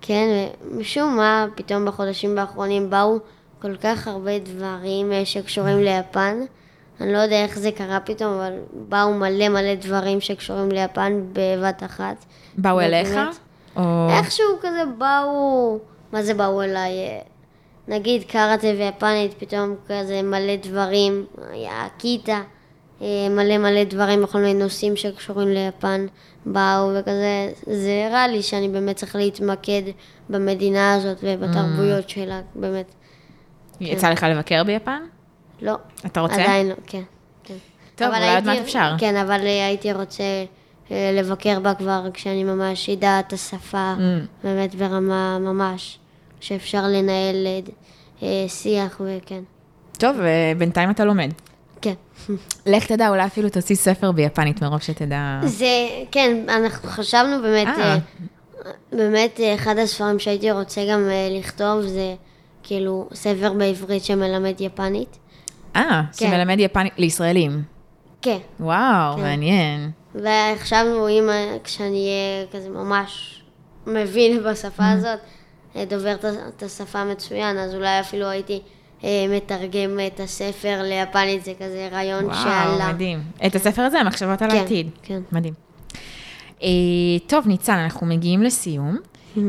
Mm, 0.02 0.06
כן, 0.08 0.28
ומשום 0.72 1.18
מה, 1.18 1.46
פתאום 1.56 1.86
בחודשים 1.86 2.38
האחרונים 2.38 2.90
באו 2.90 3.20
כל 3.62 3.76
כך 3.76 4.08
הרבה 4.08 4.40
דברים 4.40 5.12
אה, 5.12 5.26
שקשורים 5.26 5.80
ליפן. 5.84 6.40
אני 7.02 7.14
לא 7.14 7.18
יודע 7.18 7.44
איך 7.44 7.60
זה 7.60 7.72
קרה 7.72 8.00
פתאום, 8.00 8.34
אבל 8.34 8.54
באו 8.74 9.14
מלא 9.14 9.50
מלא 9.50 9.76
דברים 9.76 10.22
שקשורים 10.22 10.72
ליפן 10.72 11.22
בבת 11.34 11.84
אחת. 11.84 12.26
באו 12.58 12.82
אליך? 12.82 13.10
או... 13.76 14.08
איכשהו 14.10 14.46
כזה 14.62 14.84
באו, 14.98 15.80
מה 16.12 16.24
זה 16.24 16.34
באו 16.34 16.62
אליי? 16.62 16.92
אה, 16.92 17.20
נגיד 17.88 18.24
קראטה 18.28 18.68
ויפנית, 18.68 19.34
פתאום 19.34 19.76
כזה 19.88 20.22
מלא 20.22 20.56
דברים, 20.56 21.26
היה 21.52 21.88
קיטה, 21.98 22.42
מלא 23.30 23.58
מלא 23.58 23.84
דברים 23.84 24.22
בכל 24.22 24.38
מיני 24.38 24.54
נושאים 24.64 24.96
שקשורים 24.96 25.48
ליפן 25.48 26.06
באו, 26.46 26.90
וכזה, 26.96 27.52
זה 27.66 28.08
הראה 28.10 28.28
לי 28.28 28.42
שאני 28.44 28.70
באמת 28.70 28.96
צריך 28.96 29.16
להתמקד 29.16 29.82
במדינה 30.30 30.94
הזאת 30.94 31.18
ובתרבויות 31.24 32.10
שלה, 32.10 32.42
באמת. 32.56 32.92
יצא 33.82 34.10
לך 34.10 34.24
לבקר 34.24 34.64
ביפן? 34.64 35.02
לא. 35.62 35.76
אתה 36.06 36.20
רוצה? 36.22 36.34
עדיין 36.34 36.70
לא, 36.70 36.74
כן. 36.88 37.02
כן. 37.44 37.54
טוב, 37.96 38.08
אולי 38.08 38.36
עוד 38.36 38.44
מעט 38.44 38.58
אפשר. 38.58 38.94
כן, 38.98 39.16
אבל 39.16 39.40
אה, 39.46 39.66
הייתי 39.66 39.94
רוצה 39.94 40.24
אה, 40.92 41.12
לבקר 41.14 41.60
בה 41.60 41.74
כבר 41.74 42.02
כשאני 42.14 42.44
ממש 42.44 42.90
אדע 42.90 43.20
את 43.20 43.34
השפה, 43.34 43.94
Mm. 43.98 44.02
באמת 44.44 44.76
ברמה 44.76 45.40
ממש, 45.40 46.00
שאפשר 46.40 46.84
לנהל 46.84 47.48
אה, 47.48 47.60
אה, 48.24 48.46
שיח 48.50 49.02
וכן. 49.06 49.42
טוב, 49.98 50.18
ובינתיים 50.20 50.90
אתה 50.90 51.06
לומד. 51.06 51.30
כן. 51.82 51.94
לך 52.66 52.86
תדע, 52.86 53.10
אולי 53.10 53.26
אפילו 53.26 53.50
תוציא 53.50 53.76
ספר 53.76 54.12
ביפנית 54.12 54.64
מרוב 54.64 54.82
שתדע. 54.82 55.40
זה, 55.44 55.88
כן, 56.12 56.46
אנחנו 56.50 56.90
חשבנו 56.90 57.42
באמת, 57.42 57.68
אה. 57.68 57.94
אה, 57.94 58.72
באמת 58.92 59.40
אה, 59.40 59.56
אחד 59.56 59.78
הספרים 59.78 60.20
שהייתי 60.20 60.52
רוצה 60.52 60.82
גם 60.92 61.10
לכתוב 61.32 61.82
זה 61.82 62.16
כאילו 62.64 63.10
ספר 63.14 63.54
בעברית 63.54 64.04
שמלמד 64.04 64.62
יפנית. 64.62 65.18
אה, 65.76 66.02
כן. 66.18 66.30
שמלמד 66.30 66.60
יפנית 66.60 66.94
לישראלים. 66.98 67.64
כן. 68.22 68.38
וואו, 68.60 69.16
כן. 69.16 69.22
מעניין. 69.22 69.92
וחשבנו 70.16 71.10
אם 71.10 71.30
כשאני 71.64 72.08
אהיה 72.08 72.48
כזה 72.52 72.70
ממש 72.70 73.42
מבין 73.88 74.44
בשפה 74.44 74.84
Mm-hmm. 74.84 74.86
הזאת, 74.86 75.20
דובר 75.88 76.16
את 76.48 76.64
השפה 76.64 77.04
מצוין, 77.06 77.58
אז 77.58 77.76
אולי 77.76 78.00
אפילו 78.00 78.26
הייתי 78.26 78.62
מתרגם 79.04 80.00
את 80.08 80.20
הספר 80.20 80.82
ליפנית, 80.84 81.46
זה 81.46 81.54
כזה 81.60 81.90
רעיון 81.92 82.26
וואו, 82.26 82.36
שעלה. 82.36 82.94
מדהים. 82.94 83.24
את 83.46 83.56
הספר 83.56 83.82
הזה, 83.82 84.00
המחשבות 84.00 84.42
על 84.42 84.50
כן, 84.50 84.58
העתיד. 84.58 84.90
כן. 85.04 85.22
מדהים. 85.32 85.54
אה, 86.64 86.70
טוב, 87.28 87.48
ניצן, 87.48 87.78
אנחנו 87.78 88.08
מגיעים 88.08 88.44
לסיום. 88.44 88.98
אה, 89.38 89.42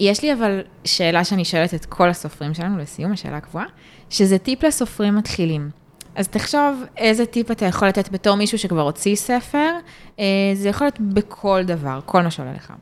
יש 0.00 0.22
לי 0.22 0.32
אבל 0.32 0.60
שאלה 0.84 1.24
שאני 1.24 1.44
שואלת 1.44 1.74
את 1.74 1.84
כל 1.84 2.08
הסופרים 2.08 2.54
שלנו 2.54 2.78
לסיום, 2.78 3.12
השאלה 3.12 3.36
הקבועה, 3.36 3.64
שזה 4.10 4.38
טיפ 4.38 4.64
לסופרים 4.64 5.16
מתחילים. 5.16 5.70
אז 6.14 6.28
תחשוב 6.28 6.84
איזה 6.96 7.26
טיפ 7.26 7.50
אתה 7.50 7.66
יכול 7.66 7.88
לתת 7.88 8.08
בתור 8.08 8.34
מישהו 8.34 8.58
שכבר 8.58 8.80
הוציא 8.80 9.16
ספר, 9.16 9.70
אה, 10.18 10.24
זה 10.54 10.68
יכול 10.68 10.84
להיות 10.84 11.00
בכל 11.00 11.62
דבר, 11.66 12.00
כל 12.06 12.22
מה 12.22 12.30
שעולה 12.30 12.52
לך. 12.52 12.72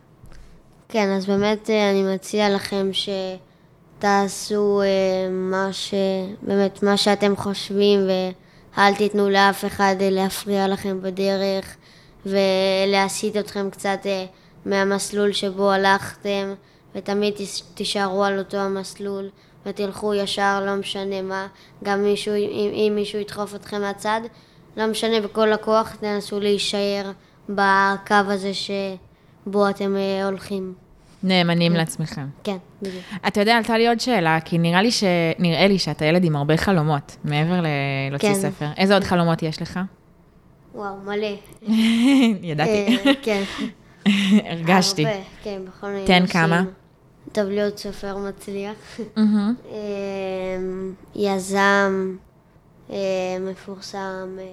כן, 0.89 1.09
אז 1.09 1.27
באמת 1.27 1.71
אה, 1.71 1.91
אני 1.91 2.15
מציע 2.15 2.51
לכם 2.51 2.91
שתעשו 2.93 3.52
אה, 4.05 5.29
מה 5.31 5.69
ש... 5.73 5.95
באמת, 6.43 6.83
מה 6.83 6.97
שאתם 6.97 7.37
חושבים, 7.37 8.01
ואל 8.77 8.95
תיתנו 8.95 9.31
לאף 9.31 9.65
אחד 9.65 9.97
אה, 10.01 10.11
להפריע 10.11 10.69
לכם 10.69 11.03
בדרך, 11.03 11.77
ולהסיט 12.27 13.37
אתכם 13.37 13.71
קצת 13.71 13.99
אה, 14.07 14.25
מהמסלול 14.67 15.33
שבו 15.33 15.71
הלכתם, 15.71 16.55
ותמיד 16.95 17.35
תישארו 17.75 18.25
על 18.25 18.39
אותו 18.39 18.57
המסלול, 18.57 19.29
ותלכו 19.67 20.15
ישר, 20.15 20.63
לא 20.67 20.77
משנה 20.77 21.23
מה, 21.23 21.47
גם 21.85 22.03
מישהו, 22.03 22.35
אם, 22.35 22.71
אם 22.75 22.93
מישהו 22.95 23.19
ידחוף 23.19 23.55
אתכם 23.55 23.81
מהצד, 23.81 24.21
לא 24.77 24.87
משנה, 24.87 25.21
בכל 25.21 25.53
הכוח 25.53 25.97
תנסו 26.01 26.41
להישאר 26.41 27.11
בקו 27.49 28.15
הזה 28.27 28.53
שבו 28.55 29.71
אתם 29.71 29.97
אה, 29.97 30.27
הולכים. 30.27 30.75
נאמנים 31.25 31.73
לעצמכם. 31.73 32.27
כן, 32.45 32.57
בדיוק. 32.83 33.05
אתה 33.27 33.41
יודע, 33.41 33.57
עלתה 33.57 33.79
לי 33.79 33.89
עוד 33.89 34.01
שאלה, 34.01 34.39
כי 34.45 34.59
נראה 34.59 34.83
לי, 34.83 34.91
ש... 34.91 35.05
נראה 35.39 35.67
לי 35.67 35.79
שאתה 35.79 36.05
ילד 36.05 36.25
עם 36.25 36.37
הרבה 36.37 36.57
חלומות, 36.57 37.17
מעבר 37.25 37.61
ל- 37.61 37.67
להוציא 38.11 38.29
כן. 38.29 38.35
ספר. 38.41 38.67
איזה 38.77 38.95
עוד 38.95 39.05
חלומות 39.05 39.43
יש 39.43 39.63
לך? 39.63 39.81
וואו, 40.75 40.95
מלא. 41.05 41.37
ידעתי, 42.51 42.71
אה, 43.07 43.13
כן. 43.23 43.43
הרגשתי. 44.51 45.07
הרבה, 45.07 45.19
כן, 45.43 45.61
בכל 45.69 45.87
מיני 45.87 46.07
תן. 46.07 46.27
כמה. 46.27 46.63
טוב, 47.33 47.45
להיות 47.49 47.79
סופר 47.79 48.17
מצליח. 48.17 49.01
אה, 49.17 49.23
יזם, 51.15 52.17
אה, 52.91 52.97
מפורסם, 53.41 54.37
אה, 54.39 54.45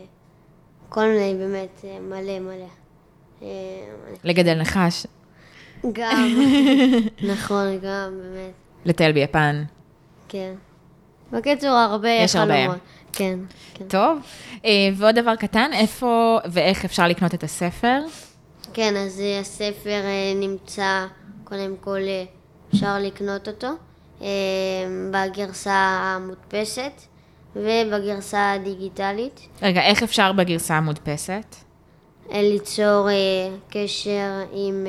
כל 0.90 1.06
מיני, 1.08 1.36
באמת, 1.40 1.86
מלא 2.10 2.40
מלא. 2.40 2.66
לגדל 4.24 4.54
נחש, 4.62 5.06
גם, 5.92 6.42
נכון, 7.34 7.80
גם, 7.84 8.20
באמת, 8.22 8.54
לטייל 8.86 9.12
ביפן. 9.12 9.64
כן. 10.28 10.54
בקיצור, 11.32 11.70
הרבה 11.70 12.10
יש 12.10 12.36
הרבה. 12.36 12.54
חלומות. 12.64 12.78
כן, 13.14 13.40
כן. 13.74 13.86
טוב, 13.88 14.20
אה, 14.66 14.90
ועוד 14.96 15.16
דבר 15.16 15.36
קטן, 15.36 15.70
איפה 15.74 16.40
ואיך 16.52 16.86
אפשר 16.86 17.08
לקנות 17.08 17.34
את 17.34 17.44
הספר? 17.44 18.00
כן, 18.74 18.96
אז 18.98 19.22
אה, 19.22 19.40
הספר 19.40 19.90
אה, 19.90 20.34
נמצא, 20.36 21.06
קודם 21.44 21.76
כל 21.82 22.00
אפשר 22.70 23.00
לקנות 23.00 23.48
אותו 23.48 23.68
בגרסה 25.12 26.00
המודפסת 26.02 26.92
ובגרסה 27.56 28.54
הדיגיטלית. 28.54 29.48
רגע, 29.62 29.82
איך 29.82 30.04
אפשר 30.04 30.32
בגרסה 30.32 30.78
המודפסת? 30.78 31.56
ליצור 32.32 33.08
קשר 33.70 34.44
עם 34.54 34.88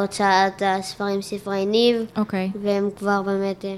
הוצאת 0.00 0.62
הספרים 0.66 1.22
ספרי 1.22 1.66
ניב, 1.66 1.96
אוקיי. 2.16 2.50
והם 2.62 2.90
כבר 2.96 3.22
באמת 3.22 3.64
אה, 3.64 3.76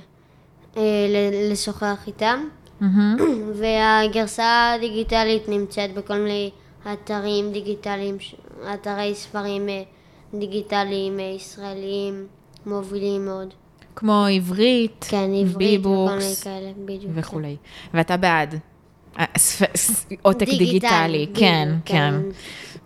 אה, 0.76 1.30
לשוחח 1.50 2.06
איתם. 2.06 2.44
מהמם. 2.80 3.16
והגרסה 3.58 4.72
הדיגיטלית 4.76 5.48
נמצאת 5.48 5.94
בכל 5.94 6.16
מיני 6.16 6.50
אתרים 6.92 7.52
דיגיטליים, 7.52 8.16
אתרי 8.74 9.14
ספרים 9.14 9.68
אה, 9.68 9.82
דיגיטליים 10.34 11.20
אה, 11.20 11.24
ישראליים 11.24 12.26
מובילים 12.66 13.24
מאוד. 13.24 13.54
כמו 13.96 14.26
עברית, 14.26 15.06
כן, 15.08 15.30
עברית 15.34 15.50
וכל 15.50 15.58
מיני 15.58 15.78
ביבוקס 15.78 16.42
כאלה, 16.42 16.70
בדיוק. 16.84 17.12
וכולי. 17.14 17.56
ואתה 17.94 18.16
בעד? 18.16 18.54
אה, 19.18 19.24
עותק 20.22 20.46
כן. 20.46 20.58
דיגיטלי, 20.58 21.26
בדיוק, 21.26 21.38
כן, 21.38 21.68
כן. 21.84 22.14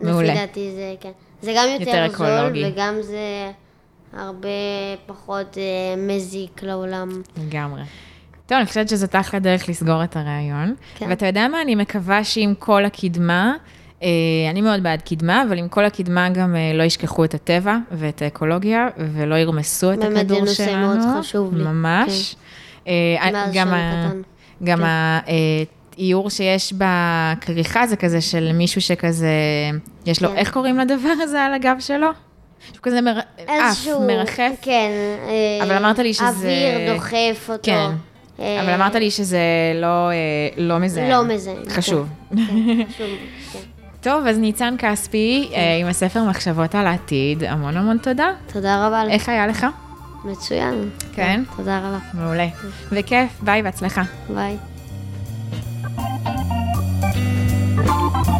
מעולה. 0.00 0.34
לפי 0.34 0.46
דעתי 0.46 0.72
זה, 0.74 0.94
כן. 1.00 1.12
זה 1.44 1.52
גם 1.56 1.66
יותר, 1.80 2.04
יותר 2.04 2.16
זול. 2.16 2.64
וגם 2.66 2.94
זה 3.02 3.50
הרבה 4.12 4.48
פחות 5.06 5.58
אה, 5.58 5.96
מזיק 5.96 6.62
לעולם. 6.62 7.22
לגמרי. 7.36 7.82
טוב, 8.46 8.58
אני 8.58 8.66
חושבת 8.66 8.88
שזאת 8.88 9.14
אחלה 9.16 9.40
דרך 9.40 9.68
לסגור 9.68 10.04
את 10.04 10.16
הראיון. 10.16 10.74
כן. 10.94 11.06
ואתה 11.08 11.26
יודע 11.26 11.48
מה? 11.48 11.62
אני 11.62 11.74
מקווה 11.74 12.24
שעם 12.24 12.54
כל 12.58 12.84
הקדמה, 12.84 13.54
אה, 14.02 14.08
אני 14.50 14.60
מאוד 14.60 14.82
בעד 14.82 15.02
קדמה, 15.02 15.42
אבל 15.48 15.58
עם 15.58 15.68
כל 15.68 15.84
הקדמה 15.84 16.28
גם 16.28 16.56
אה, 16.56 16.72
לא 16.74 16.82
ישכחו 16.82 17.24
את 17.24 17.34
הטבע 17.34 17.76
ואת 17.90 18.22
האקולוגיה, 18.22 18.88
ולא 18.96 19.34
ירמסו 19.34 19.92
את 19.92 19.98
באמת, 19.98 20.12
זה 20.14 20.20
הכדור 20.20 20.40
נושא 20.40 20.66
שלנו. 20.66 20.86
מאוד 20.86 20.98
חשוב 21.18 21.54
לי. 21.54 21.64
ממש. 21.64 22.36
אה, 22.88 22.92
מאז 23.32 23.54
גם 23.54 23.68
ה-. 23.68 24.10
גם 24.64 24.78
כן. 24.78 24.84
האיור 25.98 26.30
שיש 26.30 26.72
בכריכה 26.72 27.86
זה 27.86 27.96
כזה 27.96 28.20
של 28.20 28.50
מישהו 28.54 28.80
שכזה, 28.80 29.28
יש 30.06 30.22
לו, 30.22 30.28
כן. 30.28 30.36
איך 30.36 30.50
קוראים 30.50 30.78
לדבר 30.78 31.12
הזה 31.22 31.42
על 31.42 31.54
הגב 31.54 31.76
שלו? 31.80 32.06
שהוא 32.72 32.82
כזה 32.82 33.00
מר- 33.00 33.20
איזשהו, 33.38 34.06
מרחף. 34.06 34.52
כן. 34.62 34.90
אה, 35.28 35.64
אבל 35.66 35.72
אמרת 35.76 35.98
לי 35.98 36.14
שזה- 36.14 36.28
אוויר 36.28 36.94
דוחף 36.94 37.46
אותו. 37.50 37.62
כן. 37.62 37.90
אה, 38.40 38.62
אבל 38.62 38.70
אמרת 38.70 38.94
לי 38.94 39.10
שזה 39.10 39.38
לא, 39.74 39.86
אה, 40.10 40.14
לא 40.56 40.78
מזהם. 40.78 41.10
לא 41.10 41.24
מזהם. 41.24 41.56
חשוב. 41.70 42.08
כן, 42.30 42.36
חשוב, 42.94 43.06
כן. 43.52 43.58
טוב, 44.00 44.26
אז 44.26 44.38
ניצן 44.38 44.74
כספי, 44.78 45.48
אה, 45.54 45.76
עם 45.80 45.86
הספר 45.86 46.24
מחשבות 46.24 46.74
על 46.74 46.86
העתיד, 46.86 47.44
המון 47.44 47.76
המון 47.76 47.98
תודה. 47.98 48.28
תודה 48.52 48.86
רבה. 48.86 49.04
לך. 49.04 49.10
איך 49.10 49.28
היה 49.28 49.46
לך? 49.46 49.66
מצוין. 50.24 50.90
כן? 51.14 51.42
תודה 51.56 51.78
רבה. 51.78 51.98
מעולה. 52.14 52.46
וכיף, 52.92 53.30
ביי, 53.42 53.62
בהצלחה. 53.62 54.02
ביי. 54.34 54.56
Thank 57.86 58.28
you. 58.28 58.33